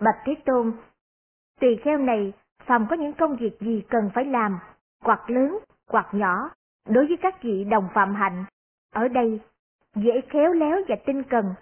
[0.00, 0.72] Bạch Thế Tôn,
[1.60, 2.32] tỳ kheo này
[2.66, 4.58] phàm có những công việc gì cần phải làm,
[5.00, 6.50] hoặc lớn, hoặc nhỏ,
[6.88, 8.44] đối với các vị đồng phạm hạnh,
[8.92, 9.40] ở đây
[9.94, 11.54] dễ khéo léo và tinh cần,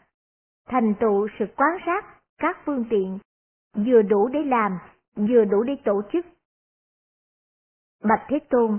[0.68, 3.18] thành tựu sự quán sát các phương tiện,
[3.74, 4.78] vừa đủ để làm,
[5.16, 6.26] vừa đủ để tổ chức.
[8.02, 8.78] Bạch Thế Tôn,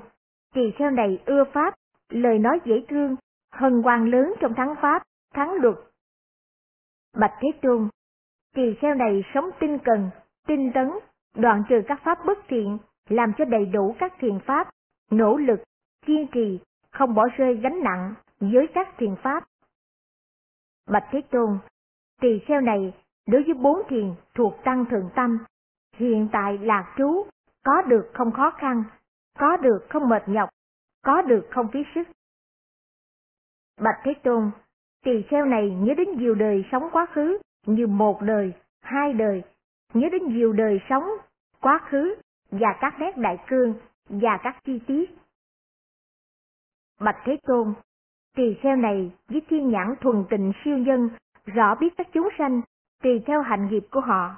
[0.53, 1.73] tỳ kheo này ưa pháp,
[2.09, 3.15] lời nói dễ thương,
[3.51, 5.75] hân hoan lớn trong thắng pháp, thắng luật.
[7.13, 7.89] Bạch Thế Tôn,
[8.53, 10.09] tỳ kheo này sống tinh cần,
[10.47, 10.89] tinh tấn,
[11.35, 12.77] đoạn trừ các pháp bất thiện,
[13.09, 14.69] làm cho đầy đủ các thiền pháp,
[15.11, 15.59] nỗ lực,
[16.05, 16.59] kiên trì,
[16.91, 19.43] không bỏ rơi gánh nặng với các thiền pháp.
[20.87, 21.57] Bạch Thế Tôn,
[22.21, 22.93] tỳ kheo này
[23.27, 25.38] đối với bốn thiền thuộc tăng thượng tâm,
[25.95, 27.25] hiện tại lạc trú,
[27.63, 28.83] có được không khó khăn,
[29.39, 30.49] có được không mệt nhọc,
[31.03, 32.07] có được không phí sức.
[33.81, 34.51] Bạch Thế Tôn,
[35.03, 39.43] tỳ kheo này nhớ đến nhiều đời sống quá khứ, như một đời, hai đời,
[39.93, 41.03] nhớ đến nhiều đời sống,
[41.61, 42.15] quá khứ,
[42.51, 43.73] và các nét đại cương,
[44.09, 45.17] và các chi tiết.
[46.99, 47.73] Bạch Thế Tôn,
[48.35, 51.09] tỳ kheo này với thiên nhãn thuần tịnh siêu nhân,
[51.45, 52.61] rõ biết các chúng sanh,
[53.05, 54.35] tùy theo hành nghiệp của họ.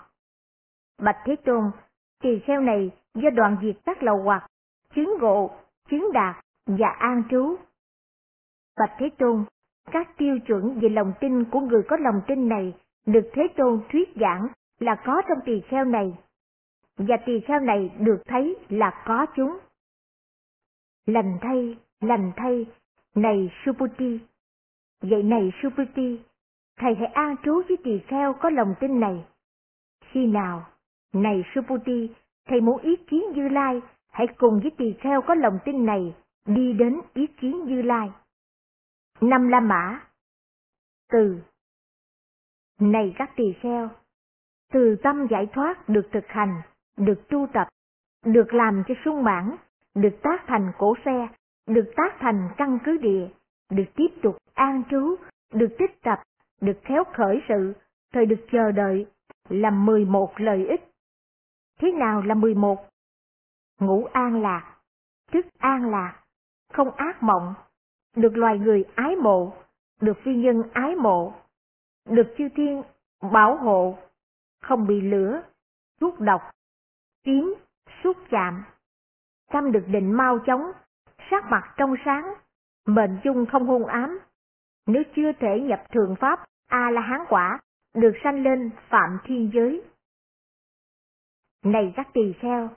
[1.01, 1.71] Bạch Thế Tôn,
[2.21, 4.47] tỳ kheo này do đoạn diệt các lầu hoặc,
[4.95, 5.51] chứng ngộ,
[5.89, 7.55] chứng đạt và an trú.
[8.79, 9.45] Bạch Thế Tôn,
[9.91, 13.81] các tiêu chuẩn về lòng tin của người có lòng tin này được Thế Tôn
[13.89, 14.47] thuyết giảng
[14.79, 16.17] là có trong tỳ kheo này,
[16.97, 19.57] và tỳ kheo này được thấy là có chúng.
[21.05, 22.65] Lành thay, lành thay,
[23.15, 24.19] này Suputi.
[25.01, 26.19] Vậy này Suputi,
[26.77, 29.25] thầy hãy an trú với tỳ kheo có lòng tin này.
[30.01, 30.65] Khi nào,
[31.13, 32.09] này Suputi,
[32.47, 36.15] thầy muốn ý kiến Như Lai, hãy cùng với tỳ kheo có lòng tin này
[36.45, 38.11] đi đến ý kiến Như Lai.
[39.21, 40.01] Năm La Mã
[41.11, 41.41] Từ
[42.79, 43.89] Này các tỳ kheo,
[44.73, 46.61] từ tâm giải thoát được thực hành,
[46.97, 47.67] được tu tập,
[48.25, 49.55] được làm cho sung mãn,
[49.95, 51.27] được tác thành cổ xe,
[51.67, 53.27] được tác thành căn cứ địa,
[53.69, 55.15] được tiếp tục an trú,
[55.53, 56.23] được tích tập,
[56.61, 57.73] được khéo khởi sự,
[58.13, 59.05] thời được chờ đợi,
[59.49, 60.91] là mười một lợi ích.
[61.79, 62.89] Thế nào là mười một?
[63.79, 64.77] Ngủ an lạc,
[65.31, 66.23] thức an lạc,
[66.73, 67.53] không ác mộng,
[68.15, 69.53] được loài người ái mộ,
[70.01, 71.33] được phi nhân ái mộ,
[72.05, 72.83] được chư thiên
[73.31, 73.97] bảo hộ,
[74.61, 75.41] không bị lửa,
[75.99, 76.41] thuốc độc,
[77.23, 77.55] kiếm,
[78.03, 78.63] xúc chạm.
[79.51, 80.71] Tâm được định mau chóng,
[81.31, 82.33] sắc mặt trong sáng,
[82.85, 84.19] mệnh chung không hung ám.
[84.87, 87.59] Nếu chưa thể nhập thường pháp, A-la-hán quả,
[87.93, 89.83] được sanh lên phạm thiên giới.
[91.63, 92.69] Này các tỳ kheo,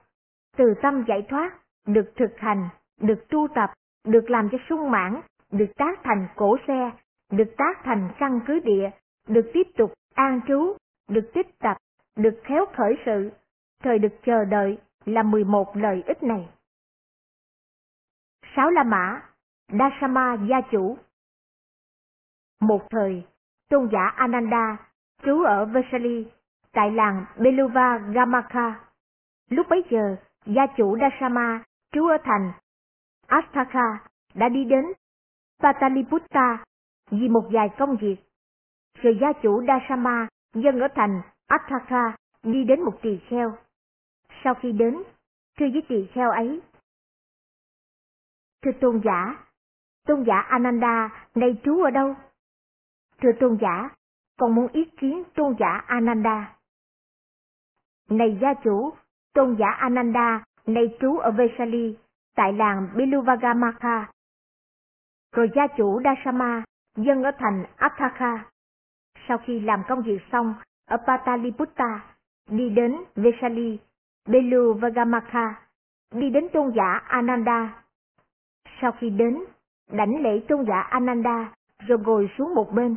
[0.57, 2.69] từ tâm giải thoát, được thực hành,
[3.01, 3.71] được tu tập,
[4.05, 5.21] được làm cho sung mãn,
[5.51, 6.91] được tác thành cổ xe,
[7.31, 8.91] được tác thành căn cứ địa,
[9.29, 10.77] được tiếp tục an trú,
[11.09, 11.77] được tích tập,
[12.17, 13.31] được khéo khởi sự,
[13.83, 16.49] thời được chờ đợi là 11 lợi ích này.
[18.57, 19.23] Sáu La Mã,
[19.69, 20.99] Dasama gia chủ
[22.61, 23.27] một thời,
[23.69, 24.77] tôn giả Ananda
[25.23, 26.27] trú ở Vesali,
[26.73, 28.81] tại làng Beluva Gamaka.
[29.51, 32.53] Lúc bấy giờ, gia chủ Dasama trú ở thành
[33.27, 33.99] Astaka
[34.35, 34.85] đã đi đến
[35.63, 36.65] Pataliputta
[37.11, 38.17] vì một vài công việc.
[39.03, 43.57] Rồi gia chủ Dasama dân ở thành Astaka đi đến một tỳ kheo.
[44.45, 45.03] Sau khi đến,
[45.59, 46.61] thưa với tỳ kheo ấy.
[48.63, 49.47] Thưa tôn giả,
[50.07, 52.15] tôn giả Ananda nay trú ở đâu?
[53.23, 53.91] Thưa tôn giả,
[54.39, 56.57] con muốn ý kiến tôn giả Ananda.
[58.11, 58.93] Này gia chủ,
[59.35, 61.97] tôn giả Ananda nay trú ở Vesali,
[62.37, 64.11] tại làng Biluvagamaka.
[65.33, 66.63] Rồi gia chủ Dasama
[66.97, 68.45] dân ở thành Athaka.
[69.29, 70.55] Sau khi làm công việc xong
[70.87, 72.01] ở Pataliputta,
[72.51, 73.79] đi đến Vesali,
[74.29, 75.55] Beluvagamaka,
[76.15, 77.83] đi đến tôn giả Ananda.
[78.81, 79.39] Sau khi đến,
[79.93, 82.97] đảnh lễ tôn giả Ananda rồi ngồi xuống một bên.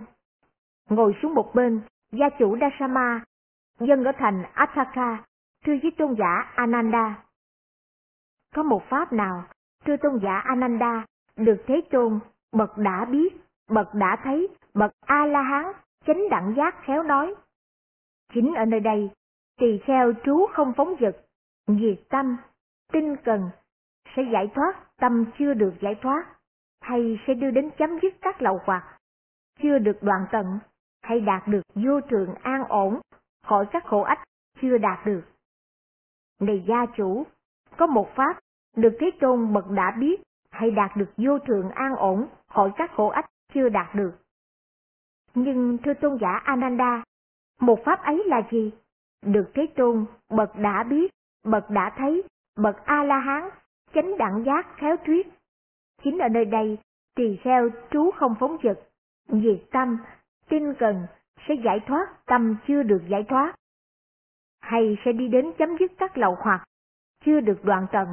[0.90, 1.82] Ngồi xuống một bên,
[2.12, 3.24] gia chủ Dasama,
[3.80, 5.24] dân ở thành Ataka,
[5.66, 7.24] thưa với tôn giả Ananda.
[8.56, 9.44] Có một pháp nào,
[9.86, 11.06] thưa tôn giả Ananda,
[11.36, 12.20] được Thế Tôn,
[12.52, 13.34] bậc đã biết,
[13.70, 15.66] bậc đã thấy, bậc A-la-hán,
[16.06, 17.36] chánh đẳng giác khéo nói.
[18.34, 19.12] Chính ở nơi đây,
[19.60, 21.18] tỳ kheo trú không phóng dật,
[21.68, 22.38] diệt tâm,
[22.92, 23.50] tinh cần,
[24.16, 26.26] sẽ giải thoát tâm chưa được giải thoát,
[26.82, 29.00] hay sẽ đưa đến chấm dứt các lậu hoặc,
[29.62, 30.60] chưa được đoạn tận,
[31.04, 33.02] hay đạt được vô trường an ổn,
[33.48, 34.24] khỏi các khổ ách
[34.62, 35.22] chưa đạt được.
[36.40, 37.26] Này gia chủ,
[37.78, 38.40] có một pháp
[38.76, 42.92] được Thế Tôn bậc đã biết hay đạt được vô thượng an ổn khỏi các
[42.96, 44.12] khổ ách chưa đạt được.
[45.36, 47.04] Nhưng thưa tôn giả Ananda,
[47.60, 48.72] một pháp ấy là gì?
[49.26, 51.12] Được Thế Tôn bậc đã biết,
[51.44, 52.24] bậc đã thấy,
[52.56, 53.50] bậc A-la-hán,
[53.94, 55.28] chánh đẳng giác khéo thuyết.
[56.04, 56.78] Chính ở nơi đây,
[57.16, 58.80] tỳ kheo trú không phóng dật,
[59.28, 59.98] diệt tâm,
[60.54, 61.08] tinh cần,
[61.48, 63.56] sẽ giải thoát tâm chưa được giải thoát.
[64.60, 66.64] Hay sẽ đi đến chấm dứt các lậu hoặc,
[67.26, 68.08] chưa được đoạn tận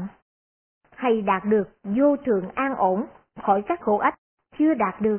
[1.01, 3.07] hay đạt được vô thường an ổn
[3.43, 4.15] khỏi các khổ ách
[4.59, 5.19] chưa đạt được.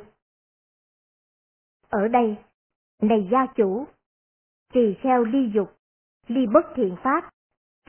[1.89, 2.37] Ở đây,
[3.01, 3.87] này gia chủ,
[4.73, 5.77] tùy kheo ly dục,
[6.27, 7.29] ly bất thiện pháp,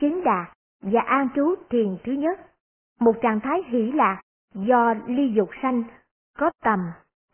[0.01, 2.39] chứng đạt và an trú thiền thứ nhất,
[2.99, 4.21] một trạng thái hỷ lạc
[4.53, 5.83] do ly dục sanh,
[6.37, 6.79] có tầm,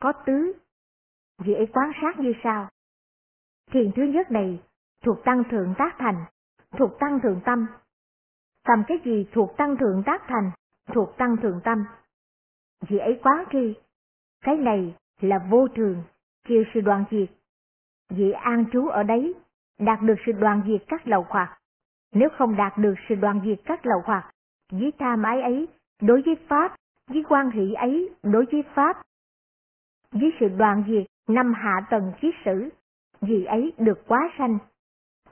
[0.01, 0.53] có tứ.
[1.39, 2.69] Dễ quan sát như sau.
[3.71, 4.63] Thiền thứ nhất này
[5.03, 6.25] thuộc tăng thượng tác thành,
[6.77, 7.67] thuộc tăng thượng tâm,
[8.69, 10.51] Tầm cái gì thuộc tăng thượng tác thành,
[10.93, 11.85] thuộc tăng thượng tâm.
[12.89, 13.73] Dễ ấy quá tri,
[14.43, 16.03] cái này là vô thường,
[16.47, 17.29] chiều sự đoàn diệt.
[18.09, 19.33] Vì an trú ở đấy,
[19.79, 21.59] đạt được sự đoàn diệt các lầu hoặc.
[22.13, 24.31] Nếu không đạt được sự đoàn diệt các lầu hoặc,
[24.71, 25.67] với tham ái ấy,
[26.01, 26.75] đối với Pháp,
[27.07, 29.01] với quan hỷ ấy, đối với Pháp,
[30.11, 32.69] với sự đoàn diệt năm hạ tầng kiết sử,
[33.21, 34.57] vì ấy được quá sanh.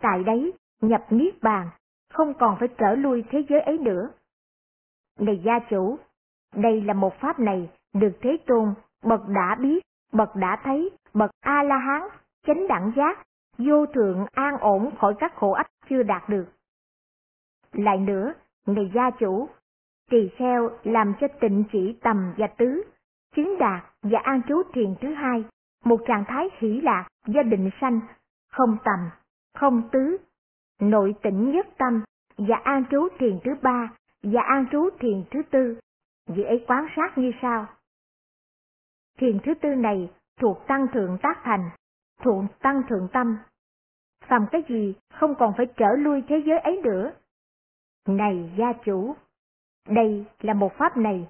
[0.01, 1.69] Tại đấy, nhập niết bàn,
[2.13, 4.09] không còn phải trở lui thế giới ấy nữa.
[5.19, 5.97] Này gia chủ,
[6.55, 8.73] đây là một pháp này được Thế Tôn,
[9.03, 12.01] bậc đã biết, bậc đã thấy, bậc A-la-hán,
[12.47, 16.45] chánh đẳng giác, vô thượng an ổn khỏi các khổ ách chưa đạt được.
[17.71, 18.34] Lại nữa,
[18.67, 19.49] này gia chủ,
[20.09, 22.84] tỳ kheo làm cho tịnh chỉ tầm và tứ,
[23.38, 25.45] chứng đạt và an trú thiền thứ hai,
[25.85, 27.99] một trạng thái hỷ lạc do định sanh,
[28.51, 29.09] không tầm,
[29.53, 30.17] không tứ,
[30.79, 32.03] nội tỉnh nhất tâm
[32.38, 35.79] và an trú thiền thứ ba và an trú thiền thứ tư.
[36.27, 37.65] Vị ấy quán sát như sau.
[39.17, 41.69] Thiền thứ tư này thuộc tăng thượng tác thành,
[42.23, 43.38] thuộc tăng thượng tâm.
[44.27, 47.11] Phàm cái gì không còn phải trở lui thế giới ấy nữa.
[48.07, 49.15] Này gia chủ,
[49.89, 51.27] đây là một pháp này.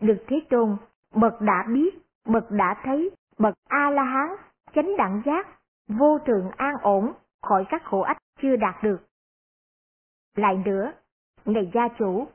[0.00, 0.76] Được Thế Tôn,
[1.14, 4.28] bậc đã biết, bậc đã thấy, bậc A-la-hán,
[4.74, 5.48] chánh đẳng giác,
[5.88, 9.00] vô thượng an ổn, khỏi các khổ ách chưa đạt được.
[10.36, 10.92] Lại nữa,
[11.44, 12.26] ngày gia chủ,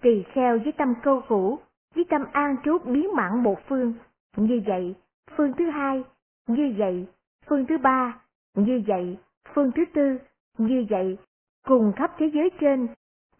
[0.00, 1.58] tỳ kheo với tâm câu hữu,
[1.94, 3.94] với tâm an trú biến mãn một phương,
[4.36, 4.94] như vậy,
[5.36, 6.04] phương thứ hai,
[6.46, 7.06] như vậy,
[7.46, 8.20] phương thứ ba,
[8.54, 9.18] như vậy,
[9.54, 10.18] phương thứ tư,
[10.58, 11.18] như vậy,
[11.66, 12.88] cùng khắp thế giới trên,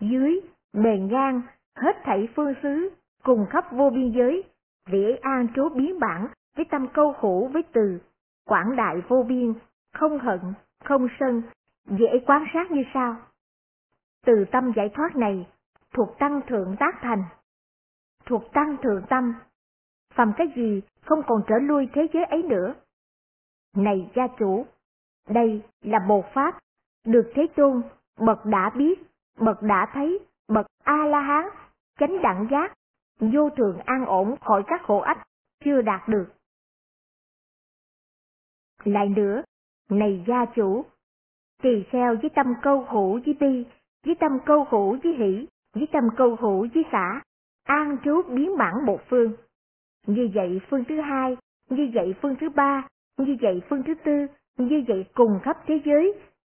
[0.01, 0.41] dưới,
[0.73, 1.43] bề ngang,
[1.77, 2.91] hết thảy phương xứ,
[3.23, 4.45] cùng khắp vô biên giới,
[4.91, 7.99] vị an trú biến bản với tâm câu hữu với từ,
[8.47, 9.55] quảng đại vô biên,
[9.93, 10.41] không hận,
[10.85, 11.43] không sân,
[11.87, 13.17] dễ quan sát như sau.
[14.27, 15.47] Từ tâm giải thoát này,
[15.95, 17.25] thuộc tăng thượng tác thành,
[18.27, 19.35] thuộc tăng thượng tâm,
[20.15, 22.75] phàm cái gì không còn trở lui thế giới ấy nữa.
[23.77, 24.67] Này gia chủ,
[25.29, 26.59] đây là một pháp,
[27.05, 27.83] được Thế Tôn,
[28.19, 29.03] bậc đã biết,
[29.41, 30.19] bậc đã thấy,
[30.49, 31.45] bậc A-la-hán,
[31.99, 32.78] chánh đẳng giác,
[33.21, 35.29] vô thường an ổn khỏi các khổ ách,
[35.65, 36.27] chưa đạt được.
[38.85, 39.43] Lại nữa,
[39.91, 40.85] này gia chủ,
[41.63, 43.67] tỳ kheo với tâm câu hữu với bi,
[44.07, 47.21] với tâm câu hữu với hỷ, với tâm câu hữu với xã,
[47.65, 49.33] an trú biến mãn một phương.
[50.07, 51.37] Như vậy phương thứ hai,
[51.71, 55.81] như vậy phương thứ ba, như vậy phương thứ tư, như vậy cùng khắp thế
[55.85, 56.15] giới,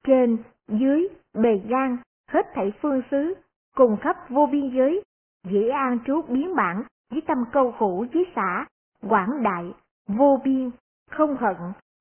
[0.06, 0.38] trên,
[0.68, 1.96] dưới, bề gan,
[2.28, 3.34] hết thảy phương xứ,
[3.76, 5.02] cùng khắp vô biên giới,
[5.44, 8.66] dễ an trú biến bản với tâm câu hữu với xã,
[9.02, 9.74] quảng đại,
[10.08, 10.70] vô biên,
[11.10, 11.56] không hận,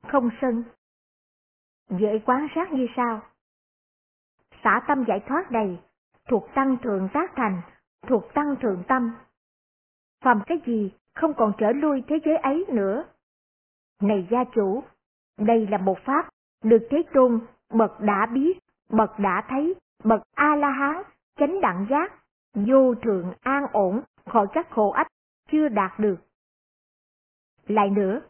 [0.07, 0.63] không sân,
[1.89, 3.21] dễ quán sát như sau.
[4.63, 5.79] Xả tâm giải thoát đầy
[6.27, 7.61] thuộc tăng thượng tác thành,
[8.07, 9.11] thuộc tăng thượng tâm.
[10.23, 13.05] Phàm cái gì không còn trở lui thế giới ấy nữa.
[14.01, 14.83] Này gia chủ,
[15.37, 16.29] đây là một pháp
[16.63, 17.39] được Thế Tôn
[17.73, 18.59] bậc đã biết,
[18.89, 21.03] bậc đã thấy, bậc A-la-hán,
[21.39, 22.13] chánh đẳng giác,
[22.53, 25.07] vô thượng an ổn khỏi các khổ ách
[25.51, 26.15] chưa đạt được.
[27.67, 28.21] Lại nữa,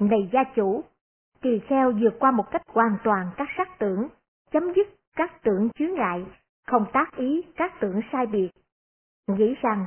[0.00, 0.84] này gia chủ,
[1.40, 4.08] tỳ kheo vượt qua một cách hoàn toàn các sắc tưởng,
[4.50, 6.26] chấm dứt các tưởng chướng ngại,
[6.66, 8.50] không tác ý các tưởng sai biệt.
[9.26, 9.86] Nghĩ rằng,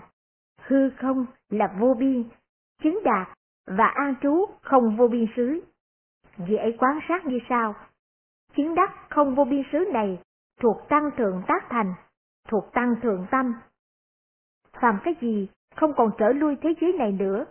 [0.62, 2.24] hư không là vô biên,
[2.84, 3.28] chứng đạt
[3.68, 5.62] và an trú không vô biên xứ.
[6.38, 7.76] Vì ấy quán sát như sau.
[8.56, 10.20] Chứng đắc không vô biên xứ này
[10.62, 11.94] thuộc tăng thượng tác thành,
[12.48, 13.54] thuộc tăng thượng tâm.
[14.82, 17.46] Phàm cái gì không còn trở lui thế giới này nữa.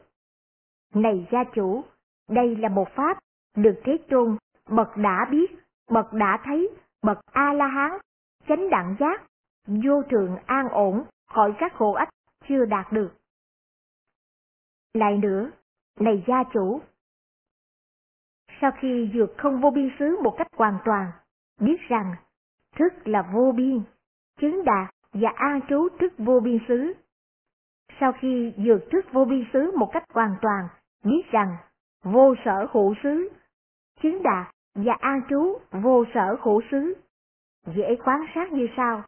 [0.94, 1.84] Này gia chủ,
[2.28, 3.18] đây là một pháp,
[3.56, 4.36] được Thế Tôn,
[4.68, 5.50] bậc đã biết,
[5.90, 6.70] bậc đã thấy,
[7.02, 7.98] bậc A-la-hán,
[8.48, 9.22] chánh đẳng giác,
[9.66, 12.08] vô thượng an ổn, khỏi các khổ ách,
[12.48, 13.10] chưa đạt được.
[14.94, 15.50] Lại nữa,
[16.00, 16.80] này gia chủ,
[18.60, 21.10] sau khi vượt không vô biên xứ một cách hoàn toàn,
[21.60, 22.14] biết rằng
[22.76, 23.82] thức là vô biên,
[24.40, 26.94] chứng đạt và an trú thức vô biên xứ.
[28.00, 30.68] Sau khi dược thức vô biên xứ một cách hoàn toàn,
[31.04, 31.56] biết rằng
[32.02, 33.28] vô sở hữu xứ,
[34.02, 36.94] chứng đạt và an trú vô sở hữu xứ.
[37.66, 39.02] Dễ quan sát như sau.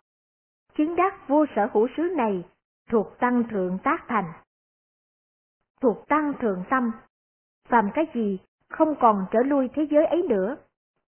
[0.75, 2.45] Chứng đắc vô sở hữu xứ này
[2.91, 4.33] thuộc tăng thượng tác thành.
[5.81, 6.93] Thuộc tăng thượng tâm.
[7.69, 8.39] Phàm cái gì
[8.69, 10.57] không còn trở lui thế giới ấy nữa.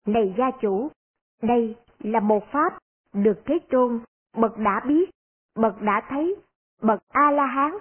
[0.06, 0.92] Này gia chủ,
[1.42, 2.78] đây là một pháp
[3.14, 4.00] được Thế Tôn,
[4.38, 5.10] bậc đã biết,
[5.56, 6.36] bậc đã thấy,
[6.82, 7.72] bậc A-la-hán,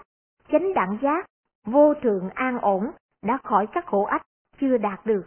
[0.52, 1.26] chánh đẳng giác,
[1.64, 2.90] vô thượng an ổn,
[3.22, 4.22] đã khỏi các khổ ách,
[4.60, 5.22] chưa đạt được.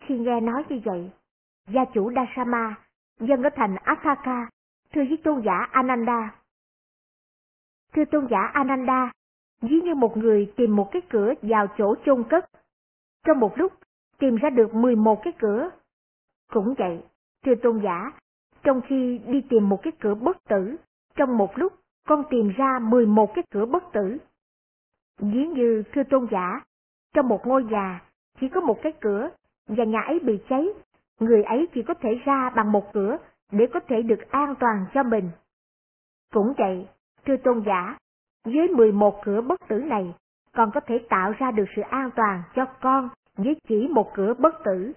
[0.00, 1.10] Khi nghe nói như vậy,
[1.68, 2.74] gia chủ Dasama,
[3.20, 4.48] dân ở thành Athaka,
[4.92, 6.34] thưa với tôn giả Ananda.
[7.92, 9.12] Thưa tôn giả Ananda,
[9.62, 12.50] ví như một người tìm một cái cửa vào chỗ chôn cất.
[13.26, 13.72] Trong một lúc,
[14.18, 15.70] tìm ra được 11 cái cửa.
[16.52, 17.02] Cũng vậy,
[17.44, 18.12] thưa tôn giả,
[18.62, 20.76] trong khi đi tìm một cái cửa bất tử,
[21.16, 21.72] trong một lúc
[22.08, 24.18] con tìm ra 11 cái cửa bất tử.
[25.18, 26.60] Ví như thưa tôn giả,
[27.14, 28.02] trong một ngôi nhà
[28.40, 29.30] chỉ có một cái cửa
[29.66, 30.66] và nhà ấy bị cháy,
[31.20, 33.16] người ấy chỉ có thể ra bằng một cửa
[33.52, 35.30] để có thể được an toàn cho mình.
[36.32, 36.88] Cũng vậy,
[37.26, 37.98] thưa tôn giả,
[38.44, 40.14] với 11 cửa bất tử này,
[40.52, 44.34] còn có thể tạo ra được sự an toàn cho con với chỉ một cửa
[44.38, 44.92] bất tử.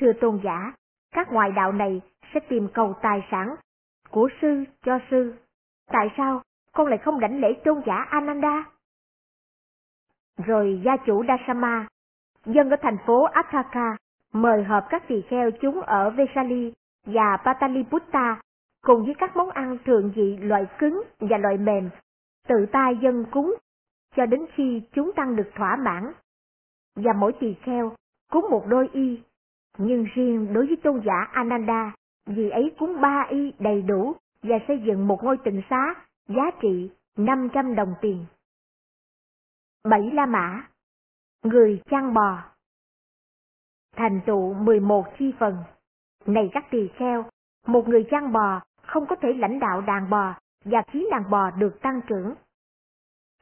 [0.00, 0.72] Thưa tôn giả,
[1.12, 2.00] các ngoại đạo này
[2.34, 3.56] sẽ tìm cầu tài sản
[4.12, 5.34] của sư cho sư.
[5.86, 6.42] Tại sao
[6.72, 8.64] con lại không đảnh lễ tôn giả Ananda?
[10.46, 11.86] Rồi gia chủ Dasama,
[12.46, 13.96] dân ở thành phố Athaka,
[14.32, 16.72] mời họp các tỳ kheo chúng ở Vesali
[17.06, 18.40] và Pataliputta
[18.82, 21.90] cùng với các món ăn thường dị loại cứng và loại mềm,
[22.48, 23.54] tự tay dân cúng,
[24.16, 26.12] cho đến khi chúng tăng được thỏa mãn.
[26.96, 27.92] Và mỗi tỳ kheo
[28.30, 29.22] cúng một đôi y,
[29.78, 31.92] nhưng riêng đối với tôn giả Ananda,
[32.26, 35.94] vì ấy cúng ba y đầy đủ và xây dựng một ngôi tịnh xá
[36.28, 38.24] giá trị 500 đồng tiền.
[39.84, 40.68] Bảy La Mã
[41.42, 42.42] Người chăn bò
[43.96, 45.56] Thành tụ 11 chi phần
[46.26, 47.24] Này các tỳ kheo,
[47.66, 51.50] một người chăn bò không có thể lãnh đạo đàn bò và khiến đàn bò
[51.50, 52.34] được tăng trưởng.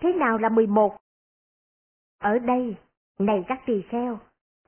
[0.03, 0.97] Thế nào là 11?
[2.19, 2.77] Ở đây,
[3.19, 4.19] này các tỳ kheo,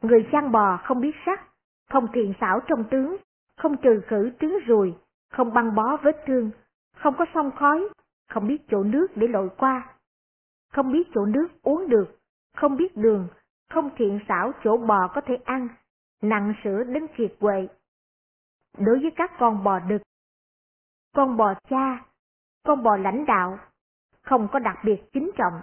[0.03, 1.49] người chăn bò không biết sắc,
[1.91, 3.17] không thiện xảo trong tướng,
[3.63, 4.95] không trừ khử trứng ruồi,
[5.31, 6.51] không băng bó vết thương,
[6.97, 7.89] không có sông khói,
[8.29, 9.95] không biết chỗ nước để lội qua,
[10.73, 12.19] không biết chỗ nước uống được,
[12.57, 13.29] không biết đường,
[13.71, 15.69] không thiện xảo chỗ bò có thể ăn,
[16.23, 17.69] nặng sữa đến kiệt quệ.
[18.79, 20.03] Đối với các con bò đực,
[21.15, 22.05] con bò cha,
[22.65, 23.59] con bò lãnh đạo,
[24.23, 25.61] không có đặc biệt kính trọng.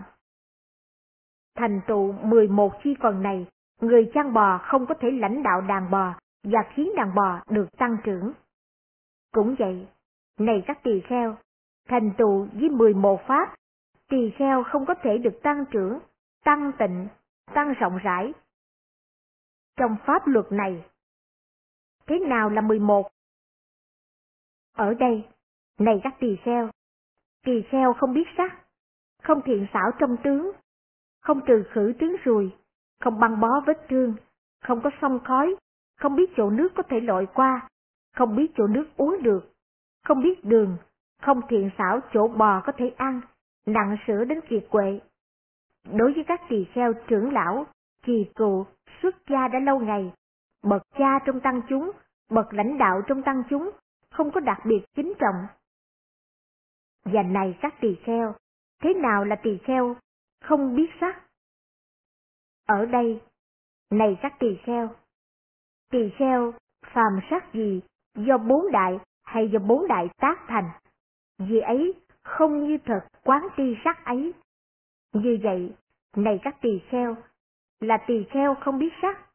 [1.56, 3.48] Thành tụ 11 chi phần này,
[3.82, 6.14] người chăn bò không có thể lãnh đạo đàn bò
[6.44, 8.34] và khiến đàn bò được tăng trưởng.
[9.32, 9.88] Cũng vậy,
[10.40, 11.38] này các tỳ kheo,
[11.88, 13.56] thành tụ với 11 pháp,
[14.10, 16.00] tỳ kheo không có thể được tăng trưởng,
[16.44, 17.08] tăng tịnh,
[17.54, 18.34] tăng rộng rãi.
[19.78, 20.86] Trong pháp luật này,
[22.08, 23.10] thế nào là 11?
[24.74, 25.28] Ở đây,
[25.80, 26.70] này các tỳ kheo,
[27.46, 28.60] tỳ kheo không biết sắc,
[29.24, 30.52] không thiện xảo trong tướng,
[31.22, 32.56] không trừ khử tướng ruồi,
[33.00, 34.16] không băng bó vết thương,
[34.62, 35.56] không có sông khói,
[36.00, 37.70] không biết chỗ nước có thể lội qua,
[38.16, 39.54] không biết chỗ nước uống được,
[40.04, 40.78] không biết đường,
[41.22, 43.22] không thiện xảo chỗ bò có thể ăn,
[43.66, 45.00] nặng sữa đến kiệt quệ.
[45.94, 47.66] Đối với các tỳ kheo trưởng lão,
[48.04, 48.66] kỳ cụ,
[49.02, 50.14] xuất gia đã lâu ngày,
[50.64, 51.92] bậc cha trong tăng chúng,
[52.30, 53.72] bậc lãnh đạo trong tăng chúng,
[54.10, 55.48] không có đặc biệt kính trọng.
[57.06, 58.36] Và này các tỳ kheo,
[58.84, 59.96] thế nào là tỳ kheo,
[60.42, 61.22] không biết sắc?
[62.66, 63.22] Ở đây,
[63.92, 64.90] này các tỳ kheo,
[65.90, 66.54] tỳ kheo
[66.86, 67.82] phàm sắc gì
[68.16, 70.70] do bốn đại hay do bốn đại tác thành,
[71.38, 74.34] vì ấy không như thật quán tri sắc ấy.
[75.14, 75.74] Như vậy,
[76.16, 77.16] này các tỳ kheo,
[77.80, 79.30] là tỳ kheo không biết sắc.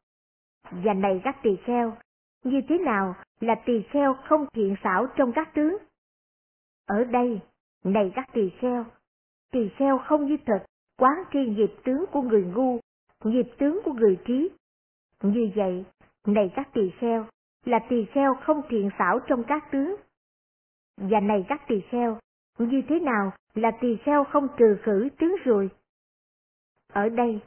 [0.70, 1.96] Và này các tỳ kheo,
[2.44, 5.76] như thế nào là tỳ kheo không thiện xảo trong các tướng?
[6.86, 7.40] Ở đây,
[7.84, 8.84] này các tỳ kheo,
[9.52, 10.66] tỳ kheo không như thật
[10.98, 12.80] quán tri nghiệp tướng của người ngu,
[13.24, 14.50] nghiệp tướng của người trí.
[15.22, 15.84] Như vậy,
[16.26, 17.26] này các tỳ kheo,
[17.64, 19.96] là tỳ kheo không thiện xảo trong các tướng.
[20.96, 22.18] Và này các tỳ kheo,
[22.58, 25.70] như thế nào là tỳ kheo không trừ khử tướng rồi
[26.92, 27.40] Ở đây,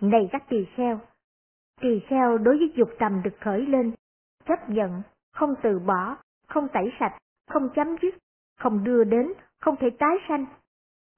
[0.00, 1.00] này các tỳ kheo,
[1.80, 3.92] tỳ kheo đối với dục tầm được khởi lên,
[4.44, 6.16] chấp nhận, không từ bỏ,
[6.48, 7.18] không tẩy sạch,
[7.48, 8.14] không chấm dứt,
[8.58, 10.46] không đưa đến, không thể tái sanh.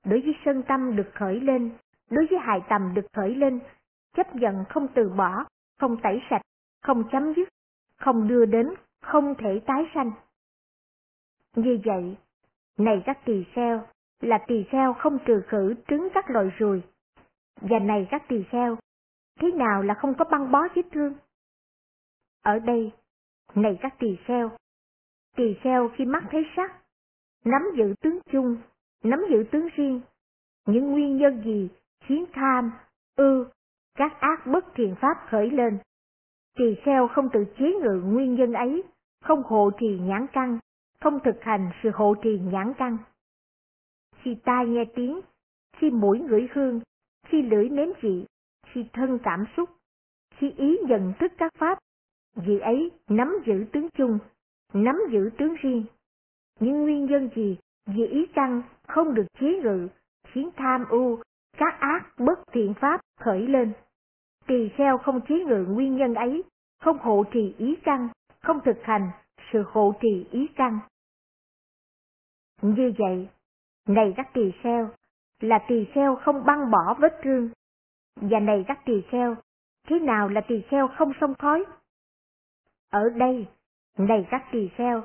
[0.05, 1.71] Đối với sân tâm được khởi lên,
[2.11, 3.61] đối với hài tầm được khởi lên,
[4.17, 5.45] chấp nhận không từ bỏ,
[5.79, 6.43] không tẩy sạch,
[6.83, 7.49] không chấm dứt,
[7.97, 8.67] không đưa đến,
[9.03, 10.11] không thể tái sanh.
[11.57, 12.17] Như vậy,
[12.79, 13.87] này các tỳ kheo,
[14.21, 16.83] là tỳ kheo không trừ khử trứng các loài ruồi.
[17.61, 18.77] Và này các tỳ kheo,
[19.41, 21.15] thế nào là không có băng bó vết thương?
[22.43, 22.93] Ở đây,
[23.55, 24.51] này các tỳ kheo,
[25.37, 26.81] tỳ kheo khi mắt thấy sắc,
[27.45, 28.57] nắm giữ tướng chung,
[29.05, 30.01] nắm giữ tướng riêng,
[30.67, 31.69] những nguyên nhân gì
[32.01, 32.73] khiến tham,
[33.17, 33.47] ư,
[33.95, 35.79] các ác bất thiện pháp khởi lên.
[36.55, 38.83] Tỳ kheo không tự chế ngự nguyên nhân ấy,
[39.25, 40.59] không hộ trì nhãn căn,
[41.01, 42.99] không thực hành sự hộ trì nhãn căn.
[44.17, 45.21] Khi tai nghe tiếng,
[45.77, 46.81] khi mũi ngửi hương,
[47.27, 48.27] khi lưỡi nếm vị,
[48.67, 49.71] khi thân cảm xúc,
[50.35, 51.79] khi ý nhận thức các pháp,
[52.37, 54.19] vị ấy nắm giữ tướng chung,
[54.73, 55.85] nắm giữ tướng riêng.
[56.61, 59.89] Những nguyên nhân gì vì ý căn không được chế ngự,
[60.25, 61.23] khiến tham ưu,
[61.57, 63.73] các ác bất thiện pháp khởi lên.
[64.47, 66.45] Tỳ kheo không chế ngự nguyên nhân ấy,
[66.81, 68.09] không hộ trì ý căn,
[68.41, 69.11] không thực hành
[69.53, 70.79] sự hộ trì ý căn.
[72.63, 73.29] Như vậy,
[73.89, 74.91] này các tỳ kheo,
[75.41, 77.51] là tỳ kheo không băng bỏ vết thương.
[78.17, 79.37] Và này các tỳ kheo,
[79.89, 81.65] thế nào là tỳ kheo không xông khói?
[82.91, 83.47] Ở đây,
[83.99, 85.03] này các tỳ kheo,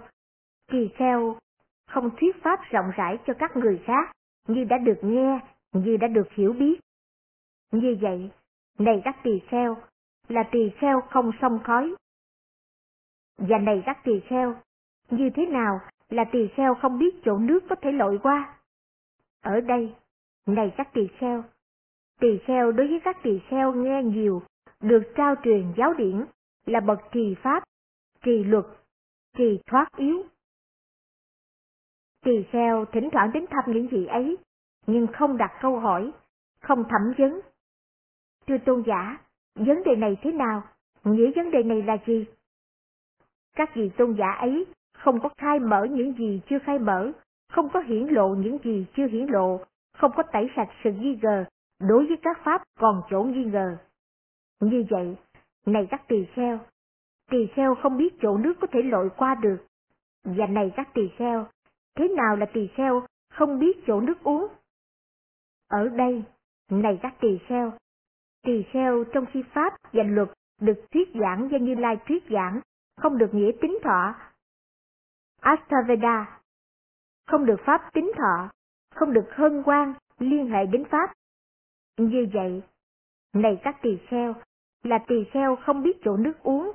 [0.72, 1.38] tỳ kheo
[1.88, 4.12] không thuyết pháp rộng rãi cho các người khác,
[4.48, 5.40] như đã được nghe,
[5.74, 6.80] như đã được hiểu biết.
[7.72, 8.32] Như vậy,
[8.80, 9.78] này các tỳ kheo,
[10.28, 11.96] là tỳ kheo không xông khói.
[13.38, 14.56] Và này các tỳ kheo,
[15.10, 18.58] như thế nào là tỳ kheo không biết chỗ nước có thể lội qua?
[19.42, 19.96] Ở đây,
[20.46, 21.44] này các tỳ kheo,
[22.20, 24.42] tỳ kheo đối với các tỳ kheo nghe nhiều,
[24.82, 26.26] được trao truyền giáo điển
[26.66, 27.64] là bậc trì pháp,
[28.24, 28.66] trì luật,
[29.38, 30.24] trì thoát yếu.
[32.24, 34.38] Tỳ kheo thỉnh thoảng đến thăm những vị ấy,
[34.88, 36.12] nhưng không đặt câu hỏi,
[36.60, 37.42] không thẩm vấn.
[38.48, 39.18] Thưa tôn giả,
[39.56, 40.64] vấn đề này thế nào?
[41.04, 42.26] Nghĩa vấn đề này là gì?
[43.56, 44.66] Các vị tôn giả ấy
[44.98, 47.12] không có khai mở những gì chưa khai mở,
[47.52, 49.60] không có hiển lộ những gì chưa hiển lộ,
[49.98, 51.46] không có tẩy sạch sự nghi ngờ
[51.80, 53.78] đối với các pháp còn chỗ nghi ngờ.
[54.62, 55.16] Như vậy,
[55.66, 56.60] này các tỳ kheo,
[57.30, 59.58] tỳ kheo không biết chỗ nước có thể lội qua được.
[60.24, 61.48] Và này các tỳ kheo,
[61.96, 64.48] thế nào là tỳ kheo không biết chỗ nước uống?
[65.68, 66.24] Ở đây,
[66.72, 67.74] này các tỳ kheo,
[68.46, 70.30] tỳ kheo trong khi pháp danh luật
[70.62, 72.62] được thuyết giảng do Như Lai thuyết giảng,
[72.98, 74.16] không được nghĩa tính thọ.
[75.42, 76.40] Astaveda,
[77.28, 78.50] không được pháp tính thọ,
[78.96, 81.14] không được hân quan liên hệ đến pháp.
[81.98, 82.64] Như vậy,
[83.34, 84.34] này các tỳ kheo,
[84.84, 86.72] là tỳ kheo không biết chỗ nước uống,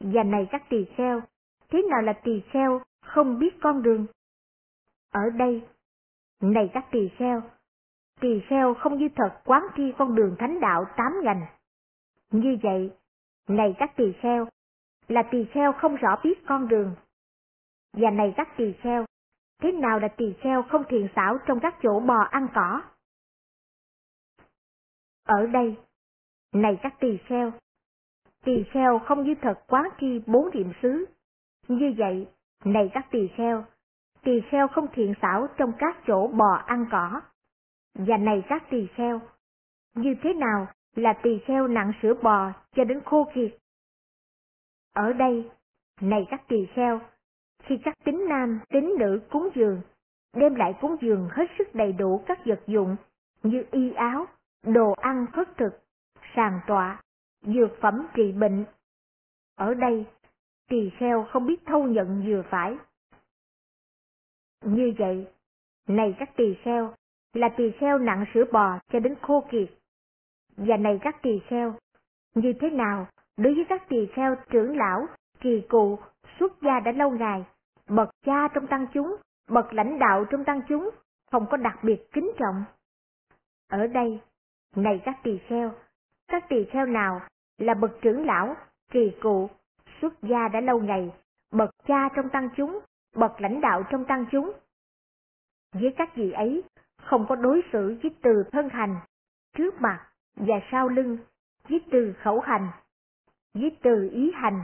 [0.00, 1.22] và này các tỳ kheo,
[1.68, 4.06] thế nào là tỳ kheo không biết con đường?
[5.10, 5.62] Ở đây,
[6.40, 7.42] này các tỳ kheo,
[8.20, 11.46] tỳ kheo không như thật quán tri con đường thánh đạo tám ngành.
[12.30, 12.90] Như vậy,
[13.48, 14.46] này các tỳ kheo,
[15.08, 16.94] là tỳ kheo không rõ biết con đường.
[17.92, 19.04] Và này các tỳ kheo,
[19.62, 22.82] thế nào là tỳ kheo không thiền xảo trong các chỗ bò ăn cỏ?
[25.24, 25.76] Ở đây,
[26.52, 27.52] này các tỳ kheo,
[28.44, 31.04] tỳ kheo không như thật quán tri bốn điểm xứ.
[31.68, 32.28] Như vậy,
[32.64, 33.64] này các tỳ kheo,
[34.22, 37.20] tỳ kheo không thiện xảo trong các chỗ bò ăn cỏ.
[37.94, 39.20] Và này các tỳ kheo,
[39.94, 40.66] như thế nào
[40.96, 43.58] là tỳ kheo nặng sữa bò cho đến khô kiệt?
[44.92, 45.50] Ở đây,
[46.00, 47.00] này các tỳ kheo,
[47.62, 49.80] khi các tính nam, tính nữ cúng dường,
[50.34, 52.96] đem lại cúng dường hết sức đầy đủ các vật dụng
[53.42, 54.26] như y áo,
[54.62, 55.80] đồ ăn khất thực,
[56.36, 57.02] sàn tọa,
[57.42, 58.64] dược phẩm trị bệnh.
[59.54, 60.06] Ở đây,
[60.68, 62.76] tỳ kheo không biết thâu nhận vừa phải.
[64.64, 65.26] Như vậy,
[65.86, 66.94] này các tỳ kheo,
[67.32, 69.70] là tỳ kheo nặng sữa bò cho đến khô kiệt.
[70.56, 71.74] Và này các tỳ kheo,
[72.34, 73.06] như thế nào
[73.36, 75.06] đối với các tỳ kheo trưởng lão,
[75.40, 75.98] kỳ cụ,
[76.38, 77.44] xuất gia đã lâu ngày,
[77.88, 79.16] bậc cha trong tăng chúng,
[79.48, 80.90] bậc lãnh đạo trong tăng chúng,
[81.30, 82.64] không có đặc biệt kính trọng.
[83.70, 84.20] Ở đây,
[84.76, 85.72] này các tỳ kheo,
[86.28, 87.20] các tỳ kheo nào
[87.58, 88.56] là bậc trưởng lão,
[88.90, 89.50] kỳ cụ,
[90.00, 91.12] xuất gia đã lâu ngày,
[91.52, 92.80] bậc cha trong tăng chúng,
[93.16, 94.52] bậc lãnh đạo trong tăng chúng.
[95.72, 96.62] Với các vị ấy,
[97.02, 98.96] không có đối xử với từ thân hành,
[99.56, 101.18] trước mặt và sau lưng
[101.68, 102.68] với từ khẩu hành,
[103.54, 104.60] với từ ý hành,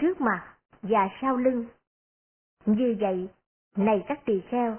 [0.00, 1.66] trước mặt và sau lưng.
[2.66, 3.28] Như vậy,
[3.76, 4.76] này các tỳ kheo,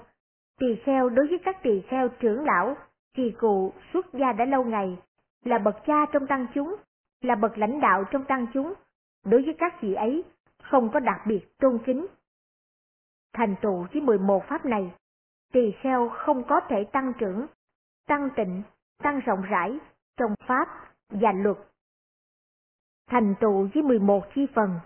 [0.58, 2.76] tỳ kheo đối với các tỳ kheo trưởng lão,
[3.16, 4.98] trì cụ, xuất gia đã lâu ngày,
[5.44, 6.76] là bậc cha trong tăng chúng,
[7.20, 8.74] là bậc lãnh đạo trong tăng chúng,
[9.24, 10.24] đối với các vị ấy
[10.62, 12.06] không có đặc biệt tôn kính.
[13.32, 14.92] Thành tựu với 11 pháp này,
[15.52, 17.46] tỳ kheo không có thể tăng trưởng,
[18.06, 18.62] tăng tịnh,
[19.02, 19.78] tăng rộng rãi
[20.16, 20.68] trong pháp
[21.08, 21.56] và luật.
[23.06, 24.80] Thành tựu với 11 chi phần.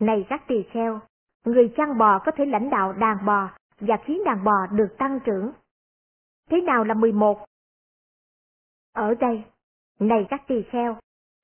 [0.00, 1.00] Này các tỳ kheo,
[1.44, 3.50] người chăn bò có thể lãnh đạo đàn bò
[3.80, 5.52] và khiến đàn bò được tăng trưởng.
[6.50, 7.44] Thế nào là 11?
[8.92, 9.44] Ở đây,
[9.98, 10.96] này các tỳ kheo,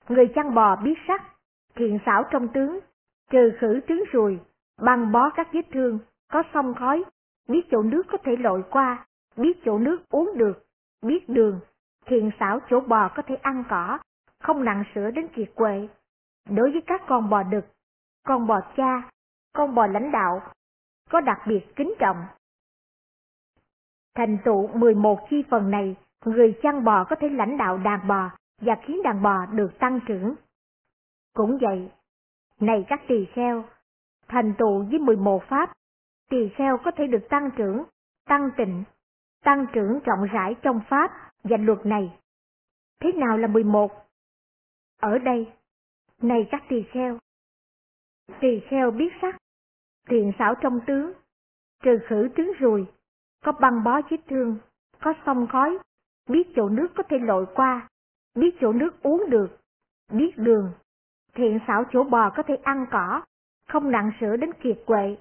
[0.08, 1.22] người chăn bò biết sắc,
[1.74, 2.80] thiện xảo trong tướng,
[3.30, 4.40] trừ khử trứng ruồi,
[4.82, 5.98] băng bó các vết thương,
[6.32, 7.04] có sông khói,
[7.48, 10.66] biết chỗ nước có thể lội qua, biết chỗ nước uống được,
[11.02, 11.60] biết đường,
[12.06, 13.98] thiện xảo chỗ bò có thể ăn cỏ,
[14.40, 15.88] không nặng sữa đến kiệt quệ.
[16.50, 17.64] Đối với các con bò đực,
[18.26, 19.10] con bò cha,
[19.52, 20.42] con bò lãnh đạo,
[21.10, 22.26] có đặc biệt kính trọng.
[24.14, 28.30] Thành tựu 11 chi phần này, người chăn bò có thể lãnh đạo đàn bò
[28.60, 30.34] và khiến đàn bò được tăng trưởng.
[31.34, 31.90] Cũng vậy,
[32.60, 33.64] này các tỳ kheo,
[34.28, 35.72] thành tựu với 11 pháp,
[36.30, 37.84] tỳ kheo có thể được tăng trưởng,
[38.24, 38.84] tăng tịnh,
[39.44, 41.10] tăng trưởng rộng rãi trong pháp
[41.44, 42.18] và luật này.
[43.00, 43.92] Thế nào là 11?
[45.00, 45.52] Ở đây,
[46.22, 47.18] này các tỳ kheo,
[48.40, 49.36] tỳ kheo biết sắc,
[50.08, 51.12] thiện xảo trong tướng,
[51.82, 52.86] trừ khử trứng ruồi,
[53.44, 54.58] có băng bó vết thương,
[55.00, 55.78] có sông khói,
[56.28, 57.88] biết chỗ nước có thể lội qua,
[58.34, 59.58] biết chỗ nước uống được,
[60.12, 60.72] biết đường,
[61.34, 63.22] thiện xảo chỗ bò có thể ăn cỏ,
[63.68, 65.16] không nặng sữa đến kiệt quệ.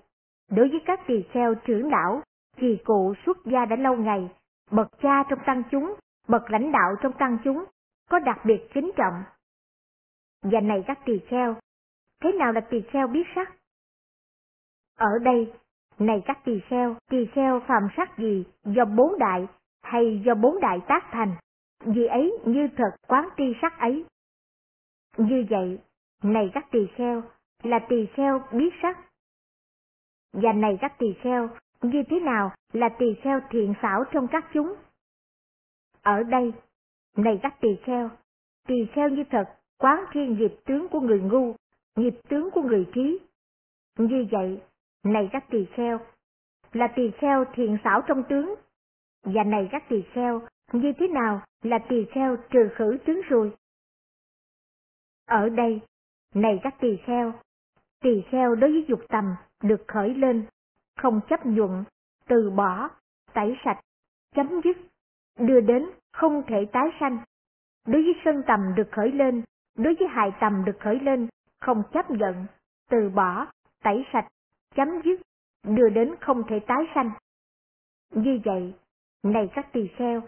[0.50, 2.22] Đối với các tỳ kheo trưởng lão,
[2.58, 4.30] trì cụ xuất gia đã lâu ngày,
[4.72, 5.94] bậc cha trong tăng chúng,
[6.28, 7.66] bậc lãnh đạo trong tăng chúng,
[8.10, 9.24] có đặc biệt kính trọng.
[10.42, 11.56] Và này các tỳ kheo,
[12.22, 13.54] thế nào là tỳ kheo biết sắc?
[14.98, 15.54] Ở đây,
[16.00, 19.48] này các tỳ kheo, tỳ kheo phàm sắc gì do bốn đại
[19.82, 21.36] hay do bốn đại tác thành,
[21.86, 24.06] vì ấy như thật quán tri sắc ấy.
[25.18, 25.80] Như vậy,
[26.24, 27.24] này các tỳ kheo,
[27.64, 28.98] là tỳ kheo biết sắc.
[30.34, 31.50] Và này các tỳ kheo,
[31.82, 34.76] như thế nào là tỳ kheo thiện xảo trong các chúng?
[36.02, 36.54] Ở đây,
[37.18, 38.10] này các tỳ kheo,
[38.68, 39.46] tỳ kheo như thật
[39.78, 41.56] quán thiên nghiệp tướng của người ngu,
[41.96, 43.20] nghiệp tướng của người trí.
[43.98, 44.62] Như vậy,
[45.04, 46.00] này các tỳ kheo,
[46.74, 48.56] là tỳ kheo thiện xảo trong tướng.
[49.24, 50.42] Và này các tỳ kheo,
[50.74, 53.56] như thế nào là tỳ kheo trừ khử tướng rồi?
[55.26, 55.82] Ở đây,
[56.34, 57.34] này các tỳ kheo,
[58.02, 60.46] tỳ kheo đối với dục tầm được khởi lên,
[60.98, 61.84] không chấp nhuận,
[62.28, 62.90] từ bỏ,
[63.34, 63.80] tẩy sạch,
[64.36, 64.78] chấm dứt,
[65.40, 67.18] đưa đến không thể tái sanh.
[67.88, 69.44] Đối với sân tầm được khởi lên,
[69.78, 71.28] đối với hài tầm được khởi lên,
[71.62, 72.46] không chấp nhận,
[72.90, 73.48] từ bỏ,
[73.84, 74.28] tẩy sạch,
[74.76, 75.22] chấm dứt,
[75.64, 77.12] đưa đến không thể tái sanh.
[78.12, 78.74] Như vậy,
[79.24, 80.22] này các tỳ kheo,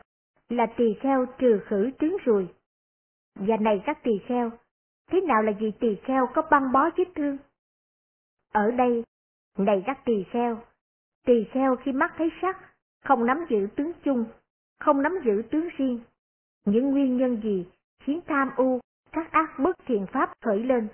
[0.50, 2.48] là tỳ kheo trừ khử trứng ruồi.
[3.36, 4.52] Và này các tỳ kheo,
[5.12, 7.38] thế nào là vị tỳ kheo có băng bó vết thương?
[8.54, 9.04] Ở đây,
[9.58, 10.64] này các tỳ kheo,
[11.26, 12.58] tỳ kheo khi mắt thấy sắc,
[13.03, 14.26] không nắm giữ tướng chung,
[14.80, 15.99] không nắm giữ tướng riêng.
[16.66, 17.66] Những nguyên nhân gì
[17.99, 18.80] khiến tham u,
[19.12, 20.88] các ác bất thiện pháp khởi lên?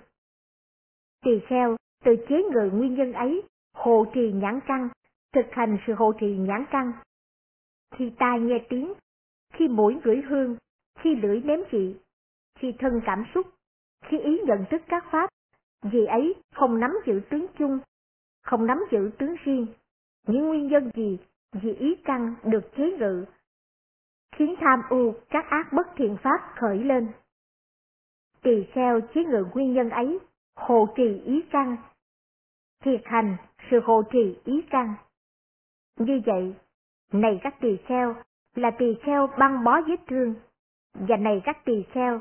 [1.24, 3.42] Tỳ kheo tự chế ngự nguyên nhân ấy,
[3.74, 4.88] hộ trì nhãn căn,
[5.32, 6.92] thực hành sự hộ trì nhãn căn.
[7.94, 8.92] Khi tai nghe tiếng,
[9.52, 10.56] khi mũi ngửi hương,
[10.98, 11.94] khi lưỡi nếm vị,
[12.58, 13.46] khi thân cảm xúc,
[14.04, 15.30] khi ý nhận thức các pháp,
[15.82, 17.78] vì ấy không nắm giữ tướng chung,
[18.42, 19.66] không nắm giữ tướng riêng.
[20.26, 21.18] Những nguyên nhân gì
[21.52, 23.24] vì ý căn được chế ngự,
[24.32, 27.12] khiến tham u các ác bất thiện pháp khởi lên.
[28.42, 30.18] Tỳ kheo chế ngự nguyên nhân ấy,
[30.54, 31.76] hộ trì ý căn,
[32.80, 33.36] thiệt hành
[33.70, 34.94] sự hộ trì ý căn.
[35.98, 36.54] Như vậy,
[37.12, 38.14] này các tỳ kheo,
[38.54, 40.34] là tỳ kheo băng bó vết thương,
[40.94, 42.20] và này các tỳ kheo,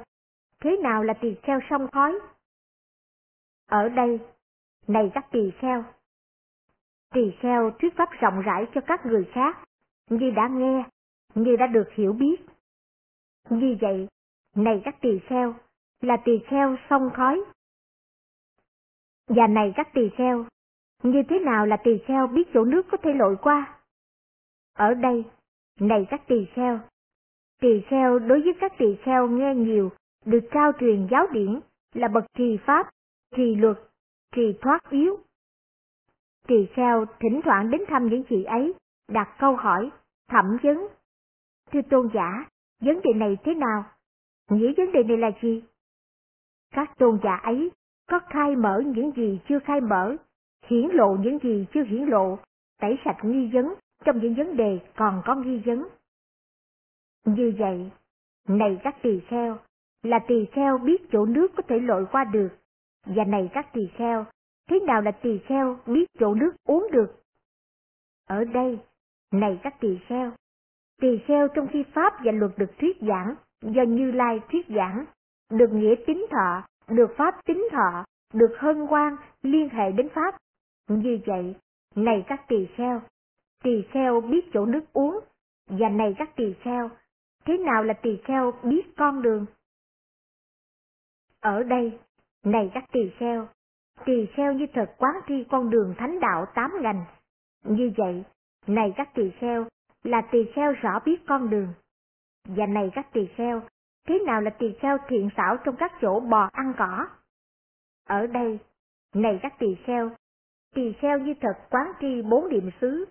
[0.59, 2.19] thế nào là tỳ kheo sông khói?
[3.67, 4.19] Ở đây,
[4.87, 5.83] này các tỳ kheo,
[7.13, 9.59] tỳ kheo thuyết pháp rộng rãi cho các người khác,
[10.09, 10.83] như đã nghe,
[11.35, 12.35] như đã được hiểu biết.
[13.49, 14.07] Như vậy,
[14.55, 15.55] này các tỳ kheo,
[16.01, 17.43] là tỳ kheo sông khói.
[19.27, 20.45] Và này các tỳ kheo,
[21.03, 23.79] như thế nào là tỳ kheo biết chỗ nước có thể lội qua?
[24.73, 25.23] Ở đây,
[25.79, 26.79] này các tỳ kheo,
[27.59, 29.89] tỳ kheo đối với các tỳ kheo nghe nhiều,
[30.25, 31.59] được trao truyền giáo điển
[31.93, 32.89] là bậc trì pháp,
[33.35, 33.77] trì luật,
[34.35, 35.19] trì thoát yếu.
[36.47, 38.73] Kỳ kheo thỉnh thoảng đến thăm những chị ấy,
[39.07, 39.91] đặt câu hỏi,
[40.29, 40.87] thẩm vấn.
[41.71, 42.45] Thưa tôn giả,
[42.81, 43.83] vấn đề này thế nào?
[44.49, 45.63] Nghĩ vấn đề này là gì?
[46.71, 47.71] Các tôn giả ấy
[48.09, 50.15] có khai mở những gì chưa khai mở,
[50.65, 52.37] hiển lộ những gì chưa hiển lộ,
[52.79, 53.73] tẩy sạch nghi vấn
[54.05, 55.87] trong những vấn đề còn có nghi vấn.
[57.25, 57.91] Như vậy,
[58.47, 59.57] này các tỳ kheo,
[60.03, 62.49] là tỳ kheo biết chỗ nước có thể lội qua được,
[63.05, 64.25] và này các tỳ kheo,
[64.71, 67.23] thế nào là tỳ kheo biết chỗ nước uống được?
[68.27, 68.79] Ở đây,
[69.31, 70.31] này các tỳ kheo,
[71.01, 75.05] tỳ kheo trong khi pháp và luật được thuyết giảng do Như Lai thuyết giảng,
[75.49, 80.37] được nghĩa tín thọ, được pháp tín thọ, được hân hoan liên hệ đến pháp.
[80.87, 81.55] Như vậy,
[81.95, 83.01] này các tỳ kheo,
[83.63, 85.19] tỳ kheo biết chỗ nước uống,
[85.67, 86.89] và này các tỳ kheo,
[87.45, 89.45] thế nào là tỳ kheo biết con đường?
[91.39, 91.99] Ở đây,
[92.43, 93.47] này các tỳ kheo,
[94.05, 97.05] tỳ kheo như thật quán thi con đường thánh đạo tám ngành.
[97.63, 98.23] Như vậy,
[98.67, 99.65] này các tỳ kheo,
[100.03, 101.73] là tỳ kheo rõ biết con đường.
[102.47, 103.61] Và này các tỳ kheo,
[104.07, 107.07] thế nào là tỳ kheo thiện xảo trong các chỗ bò ăn cỏ?
[108.07, 108.59] Ở đây,
[109.15, 110.09] này các tỳ kheo,
[110.75, 113.05] tỳ kheo như thật quán tri bốn điểm xứ.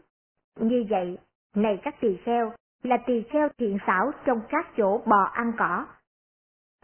[0.60, 1.18] Như vậy,
[1.54, 5.86] này các tỳ kheo, là tỳ kheo thiện xảo trong các chỗ bò ăn cỏ.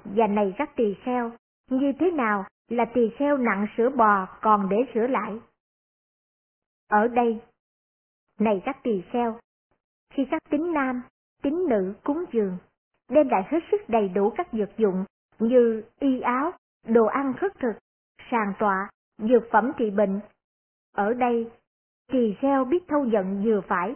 [0.05, 1.33] Và này các tỳ kheo,
[1.71, 5.41] như thế nào là tỳ kheo nặng sữa bò còn để sửa lại?
[6.89, 7.41] Ở đây,
[8.39, 9.39] này các tỳ kheo,
[10.11, 11.03] khi các tính nam,
[11.43, 12.59] tính nữ cúng dường,
[13.09, 15.05] đem lại hết sức đầy đủ các dược dụng
[15.39, 16.53] như y áo,
[16.87, 17.73] đồ ăn khất thực,
[18.31, 18.89] sàn tọa,
[19.19, 20.21] dược phẩm trị bệnh.
[20.93, 21.51] Ở đây,
[22.13, 23.95] tỳ kheo biết thâu nhận vừa phải.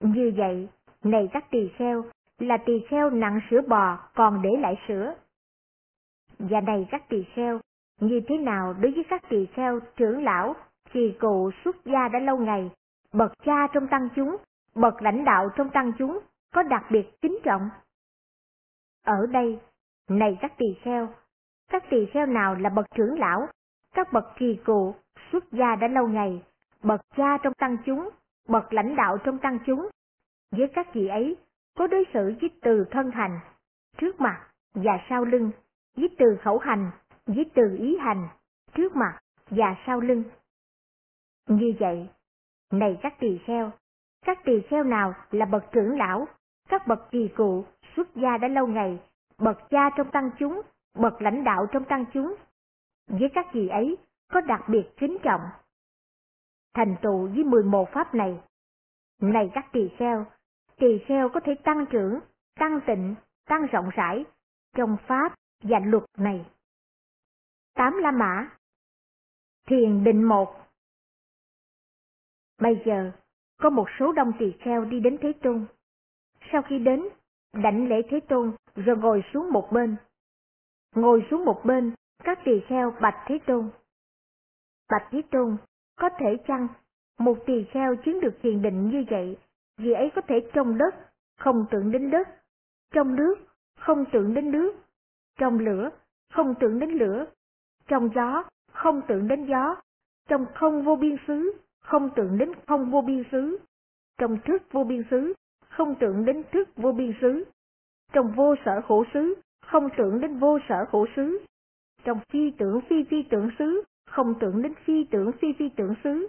[0.00, 0.68] Như vậy,
[1.04, 2.04] này các tỳ kheo,
[2.38, 5.14] là tỳ kheo nặng sữa bò còn để lại sữa.
[6.38, 7.60] Và này các tỳ kheo,
[8.00, 10.54] như thế nào đối với các tỳ kheo trưởng lão,
[10.92, 12.70] trì cụ xuất gia đã lâu ngày,
[13.12, 14.36] bậc cha trong tăng chúng,
[14.74, 16.18] bậc lãnh đạo trong tăng chúng,
[16.54, 17.70] có đặc biệt kính trọng.
[19.04, 19.60] Ở đây,
[20.08, 21.08] này các tỳ kheo,
[21.70, 23.46] các tỳ kheo nào là bậc trưởng lão,
[23.94, 24.94] các bậc trì cụ,
[25.32, 26.42] xuất gia đã lâu ngày,
[26.82, 28.08] bậc cha trong tăng chúng,
[28.48, 29.88] bậc lãnh đạo trong tăng chúng,
[30.50, 31.36] với các vị ấy
[31.76, 33.40] có đối xử với từ thân hành,
[33.96, 35.50] trước mặt và sau lưng,
[35.96, 36.90] với từ khẩu hành,
[37.26, 38.28] với từ ý hành,
[38.74, 39.18] trước mặt
[39.50, 40.24] và sau lưng.
[41.48, 42.08] Như vậy,
[42.72, 43.70] này các tỳ kheo,
[44.26, 46.28] các tỳ kheo nào là bậc trưởng lão,
[46.68, 47.64] các bậc trì cụ,
[47.96, 49.00] xuất gia đã lâu ngày,
[49.38, 50.62] bậc cha trong tăng chúng,
[50.94, 52.34] bậc lãnh đạo trong tăng chúng,
[53.08, 53.96] với các vị ấy
[54.32, 55.40] có đặc biệt kính trọng.
[56.74, 58.40] Thành tựu với 11 pháp này.
[59.20, 60.26] Này các tỳ kheo,
[60.76, 62.20] tỳ kheo có thể tăng trưởng,
[62.58, 63.14] tăng tịnh,
[63.46, 64.24] tăng rộng rãi
[64.76, 66.46] trong pháp và luật này.
[67.74, 68.56] Tám La Mã
[69.66, 70.54] Thiền định một
[72.60, 73.12] Bây giờ,
[73.56, 75.66] có một số đông tỳ kheo đi đến Thế Tôn.
[76.52, 77.08] Sau khi đến,
[77.52, 79.96] đảnh lễ Thế Tôn rồi ngồi xuống một bên.
[80.94, 81.94] Ngồi xuống một bên,
[82.24, 83.70] các tỳ kheo bạch Thế Tôn.
[84.90, 85.56] Bạch Thế Tôn,
[85.96, 86.68] có thể chăng
[87.18, 89.36] một tỳ kheo chứng được thiền định như vậy,
[89.76, 90.94] vì ấy có thể trong đất,
[91.38, 92.28] không tưởng đến đất,
[92.90, 93.34] trong nước,
[93.78, 94.72] không tưởng đến nước,
[95.38, 95.90] trong lửa,
[96.32, 97.26] không tưởng đến lửa,
[97.88, 99.76] trong gió, không tưởng đến gió,
[100.28, 103.58] trong không vô biên xứ, không tưởng đến không vô biên xứ,
[104.18, 105.32] trong thức vô biên xứ,
[105.68, 107.44] không tưởng đến thức vô biên xứ,
[108.12, 109.34] trong vô sở khổ xứ,
[109.66, 111.38] không tưởng đến vô sở khổ xứ,
[112.04, 115.94] trong phi tưởng phi phi tưởng xứ, không tưởng đến phi tưởng phi phi tưởng
[116.04, 116.26] xứ.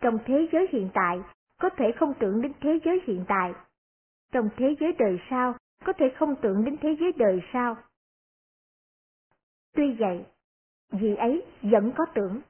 [0.00, 1.20] Trong thế giới hiện tại,
[1.60, 3.52] có thể không tưởng đến thế giới hiện tại.
[4.32, 5.54] Trong thế giới đời sau,
[5.84, 7.76] có thể không tưởng đến thế giới đời sau.
[9.74, 10.24] Tuy vậy,
[10.90, 12.40] vì ấy vẫn có tưởng.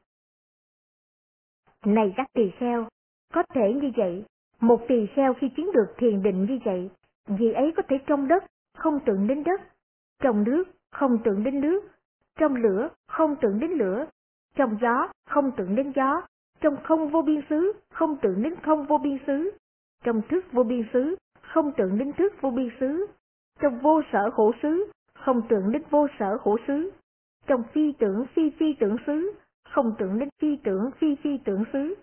[1.85, 2.89] Này các tỳ kheo,
[3.33, 4.25] có thể như vậy,
[4.61, 6.91] một tỳ kheo khi chứng được thiền định như vậy,
[7.27, 8.45] vì ấy có thể trong đất,
[8.77, 9.61] không tưởng đến đất,
[10.23, 11.89] trong nước, không tưởng đến nước,
[12.39, 14.07] trong lửa, không tưởng đến lửa,
[14.55, 16.23] trong gió, không tưởng đến gió,
[16.61, 19.51] trong không vô biên xứ, không tưởng đến không vô biên xứ,
[20.05, 23.07] trong thức vô biên xứ, không tưởng đến thức vô biên xứ,
[23.61, 26.91] trong vô sở khổ xứ, không tưởng đến vô sở khổ xứ,
[27.47, 29.33] trong phi tưởng phi phi tưởng xứ,
[29.69, 31.95] không tưởng đến phi tưởng phi phi tưởng xứ,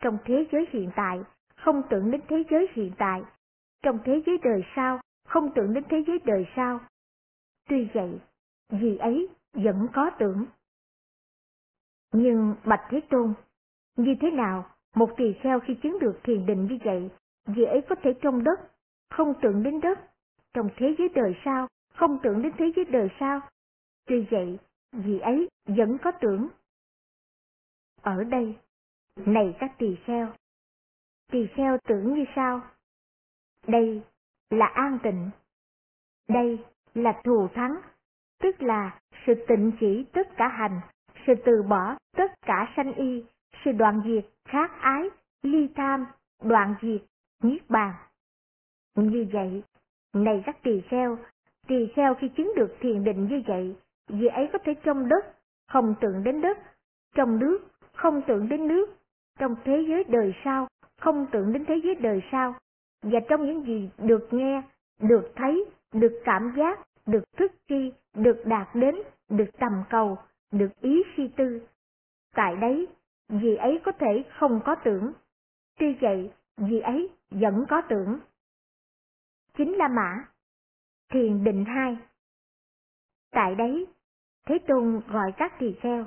[0.00, 1.18] trong thế giới hiện tại,
[1.56, 3.22] không tưởng đến thế giới hiện tại,
[3.82, 6.80] trong thế giới đời sau, không tưởng đến thế giới đời sau.
[7.68, 8.20] Tuy vậy,
[8.70, 10.46] gì ấy vẫn có tưởng.
[12.12, 13.34] Nhưng Bạch Thế Tôn,
[13.96, 17.10] như thế nào một tỳ kheo khi chứng được thiền định như vậy,
[17.46, 18.60] vì ấy có thể trong đất,
[19.10, 19.98] không tưởng đến đất,
[20.54, 23.40] trong thế giới đời sau, không tưởng đến thế giới đời sau.
[24.08, 24.58] Tuy vậy,
[24.92, 26.48] vì ấy vẫn có tưởng.
[28.02, 28.56] Ở đây,
[29.16, 30.32] này các tỳ kheo,
[31.32, 32.60] tỳ kheo tưởng như sao?
[33.66, 34.02] Đây
[34.50, 35.30] là an tịnh.
[36.28, 37.80] Đây là thù thắng,
[38.40, 40.80] tức là sự tịnh chỉ tất cả hành,
[41.26, 43.24] sự từ bỏ tất cả sanh y,
[43.64, 45.02] sự đoạn diệt khát ái,
[45.42, 46.06] ly tham,
[46.42, 47.02] đoạn diệt,
[47.42, 47.94] niết bàn.
[48.94, 49.62] Như vậy,
[50.12, 51.18] này các tỳ kheo,
[51.66, 53.76] tỳ kheo khi chứng được thiền định như vậy,
[54.08, 55.24] vì ấy có thể trong đất,
[55.68, 56.58] không tưởng đến đất,
[57.14, 57.58] trong nước,
[57.94, 58.96] không tưởng đến nước,
[59.38, 60.68] trong thế giới đời sau,
[61.00, 62.54] không tưởng đến thế giới đời sau,
[63.02, 64.62] và trong những gì được nghe,
[65.00, 68.96] được thấy, được cảm giác, được thức chi, được đạt đến,
[69.28, 70.18] được tầm cầu,
[70.52, 71.66] được ý suy tư.
[72.34, 72.86] Tại đấy,
[73.28, 75.12] vì ấy có thể không có tưởng.
[75.78, 78.18] Tuy vậy, vì ấy vẫn có tưởng.
[79.56, 80.24] Chính là mã.
[81.10, 81.96] Thiền định hai.
[83.30, 83.86] Tại đấy,
[84.48, 86.04] Thế Tôn gọi các tỳ kheo.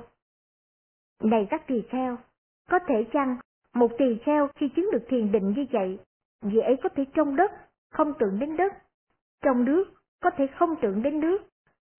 [1.23, 2.17] Này các tỳ kheo,
[2.69, 3.37] có thể chăng
[3.73, 5.99] một tỳ kheo khi chứng được thiền định như vậy,
[6.41, 7.51] vì ấy có thể trong đất,
[7.91, 8.73] không tưởng đến đất,
[9.41, 9.83] trong nước,
[10.19, 11.41] có thể không tưởng đến nước,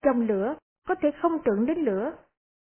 [0.02, 0.56] trong lửa,
[0.88, 2.12] có thể không tưởng đến lửa,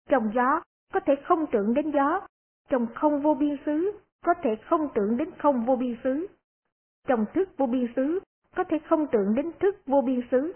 [0.09, 0.61] trong gió,
[0.93, 2.27] có thể không tưởng đến gió,
[2.69, 6.27] trong không vô biên xứ, có thể không tưởng đến không vô biên xứ,
[7.07, 8.19] trong thức vô biên xứ,
[8.55, 10.53] có thể không tưởng đến thức vô biên xứ.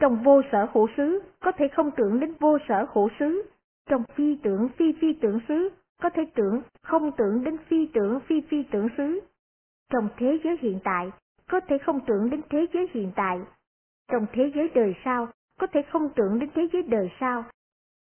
[0.00, 3.42] Trong vô sở hữu xứ, có thể không tưởng đến vô sở hữu xứ,
[3.86, 5.68] trong phi tưởng phi phi tưởng xứ,
[6.02, 9.20] có thể tưởng không tưởng đến phi tưởng phi phi tưởng xứ.
[9.92, 11.10] Trong thế giới hiện tại,
[11.50, 13.38] có thể không tưởng đến thế giới hiện tại.
[14.12, 15.28] Trong thế giới đời sau,
[15.60, 17.44] có thể không tưởng đến thế giới đời sau.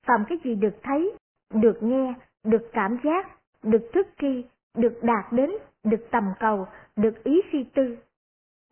[0.06, 1.12] Phạm cái gì được thấy,
[1.54, 2.14] được nghe,
[2.44, 5.50] được cảm giác, được thức tri, được đạt đến,
[5.84, 6.66] được tầm cầu,
[6.96, 7.96] được ý suy tư.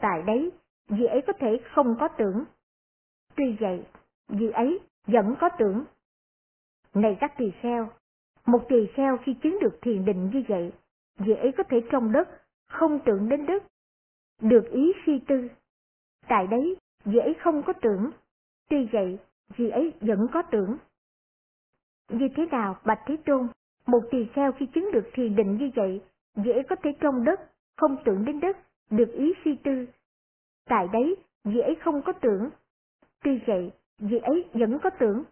[0.01, 0.53] Tại đấy,
[0.89, 2.45] dễ ấy có thể không có tưởng.
[3.37, 3.85] Tuy vậy,
[4.29, 5.85] vì ấy vẫn có tưởng.
[6.95, 7.89] Này các tỳ kheo,
[8.47, 10.73] một tỳ kheo khi chứng được thiền định như vậy,
[11.19, 12.29] vì ấy có thể trong đất,
[12.69, 13.63] không tưởng đến đất,
[14.41, 15.49] được ý suy tư.
[16.29, 18.11] Tại đấy, vì ấy không có tưởng,
[18.69, 19.19] tuy vậy,
[19.57, 20.77] vì ấy vẫn có tưởng.
[22.09, 23.49] Như thế nào, Bạch Thế Tôn,
[23.87, 26.03] một tỳ kheo khi chứng được thiền định như vậy,
[26.35, 27.41] vì ấy có thể trong đất,
[27.77, 28.57] không tưởng đến đất,
[28.91, 29.87] được ý suy tư.
[30.65, 32.51] Tại đấy, vì ấy không có tưởng,
[33.25, 35.25] tuy vậy, vì ấy vẫn có tưởng.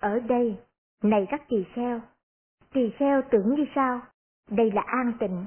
[0.00, 0.58] Ở đây,
[1.02, 2.00] này các tỳ kheo,
[2.72, 4.00] tỳ kheo tưởng như sao?
[4.50, 5.44] Đây là an tịnh,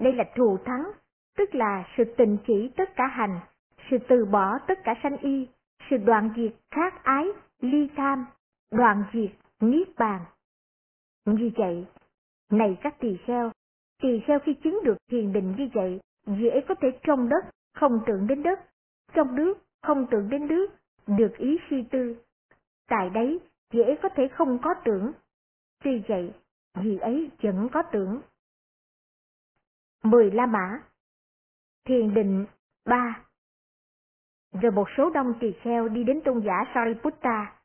[0.00, 0.90] đây là thù thắng,
[1.36, 3.40] tức là sự tình chỉ tất cả hành,
[3.90, 5.48] sự từ bỏ tất cả sanh y,
[5.90, 7.24] sự đoạn diệt khát ái,
[7.60, 8.26] ly tham,
[8.70, 9.30] đoạn diệt
[9.60, 10.24] niết bàn.
[11.26, 11.86] Như vậy,
[12.50, 13.50] này các tỳ kheo,
[14.02, 18.00] tỳ kheo khi chứng được thiền định như vậy, dễ có thể trong đất, không
[18.06, 18.60] tưởng đến đất,
[19.14, 20.66] trong nước, không tưởng đến nước,
[21.06, 22.16] được ý suy tư.
[22.88, 23.40] Tại đấy,
[23.72, 25.12] dễ có thể không có tưởng.
[25.84, 26.34] Tuy vậy,
[26.74, 28.20] vì ấy vẫn có tưởng.
[30.02, 30.82] Mười La Mã
[31.84, 32.46] Thiền định
[32.84, 33.24] ba
[34.52, 37.56] Rồi một số đông tỳ kheo đi đến tôn giả Sariputta,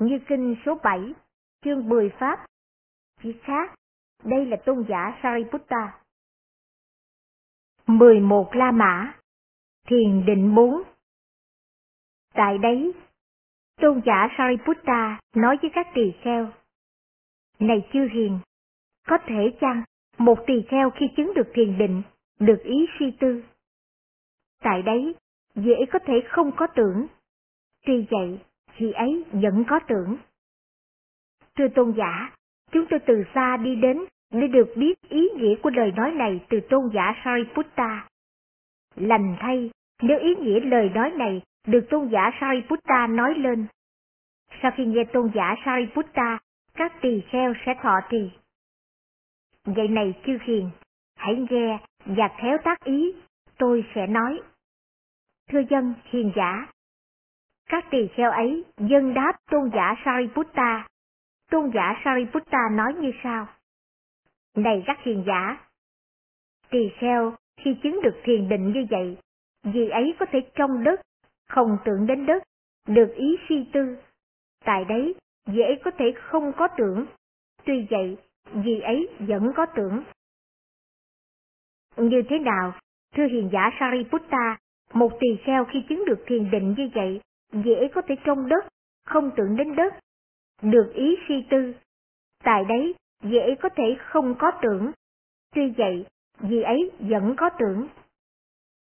[0.00, 1.14] như kinh số 7,
[1.64, 2.46] chương 10 Pháp.
[3.22, 3.74] Chỉ khác,
[4.24, 6.00] đây là tôn giả Sariputta.
[7.86, 9.14] 11 La Mã
[9.86, 10.93] Thiền định 4
[12.34, 12.92] Tại đấy,
[13.76, 16.48] tôn giả Sariputta nói với các tỳ kheo.
[17.58, 18.38] Này chư hiền,
[19.06, 19.82] có thể chăng
[20.18, 22.02] một tỳ kheo khi chứng được thiền định,
[22.40, 23.44] được ý suy tư.
[24.62, 25.14] Tại đấy,
[25.54, 27.06] dễ có thể không có tưởng.
[27.86, 28.38] Tuy vậy,
[28.78, 30.16] chị ấy vẫn có tưởng.
[31.56, 32.32] Thưa tôn giả,
[32.72, 36.46] chúng tôi từ xa đi đến để được biết ý nghĩa của lời nói này
[36.48, 38.08] từ tôn giả Sariputta.
[38.96, 39.70] Lành thay,
[40.02, 43.66] nếu ý nghĩa lời nói này được tôn giả Sariputta nói lên.
[44.62, 46.38] Sau khi nghe tôn giả Sariputta,
[46.74, 48.30] các tỳ kheo sẽ thọ trì.
[49.64, 50.70] Vậy này chư hiền,
[51.16, 53.12] hãy nghe và khéo tác ý,
[53.58, 54.40] tôi sẽ nói.
[55.48, 56.66] Thưa dân hiền giả,
[57.66, 60.88] các tỳ kheo ấy dân đáp tôn giả Sariputta.
[61.50, 63.46] Tôn giả Sariputta nói như sau.
[64.56, 65.66] Này các hiền giả,
[66.70, 69.16] tỳ kheo khi chứng được thiền định như vậy,
[69.62, 71.00] vì ấy có thể trong đất,
[71.48, 72.42] không tưởng đến đất,
[72.88, 73.96] được ý suy tư.
[74.64, 75.14] Tại đấy,
[75.46, 77.06] dễ có thể không có tưởng.
[77.64, 78.16] Tuy vậy,
[78.64, 80.04] gì ấy vẫn có tưởng.
[81.96, 82.72] Như thế nào,
[83.14, 84.56] thưa hiền giả Sariputta,
[84.92, 87.20] một tỳ kheo khi chứng được thiền định như vậy,
[87.52, 88.64] dễ có thể trong đất,
[89.06, 89.94] không tưởng đến đất,
[90.62, 91.74] được ý suy tư.
[92.44, 94.92] Tại đấy, dễ có thể không có tưởng.
[95.54, 96.06] Tuy vậy,
[96.40, 97.88] vì ấy vẫn có tưởng.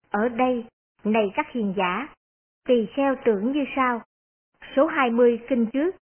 [0.10, 0.66] Ở đây,
[1.04, 2.08] này các hiền giả,
[2.68, 4.02] tỳ kheo tưởng như sau.
[4.76, 5.96] Số 20 kinh trước.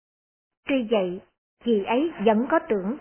[0.69, 1.21] Tuy vậy,
[1.65, 2.97] vì ấy vẫn có tưởng.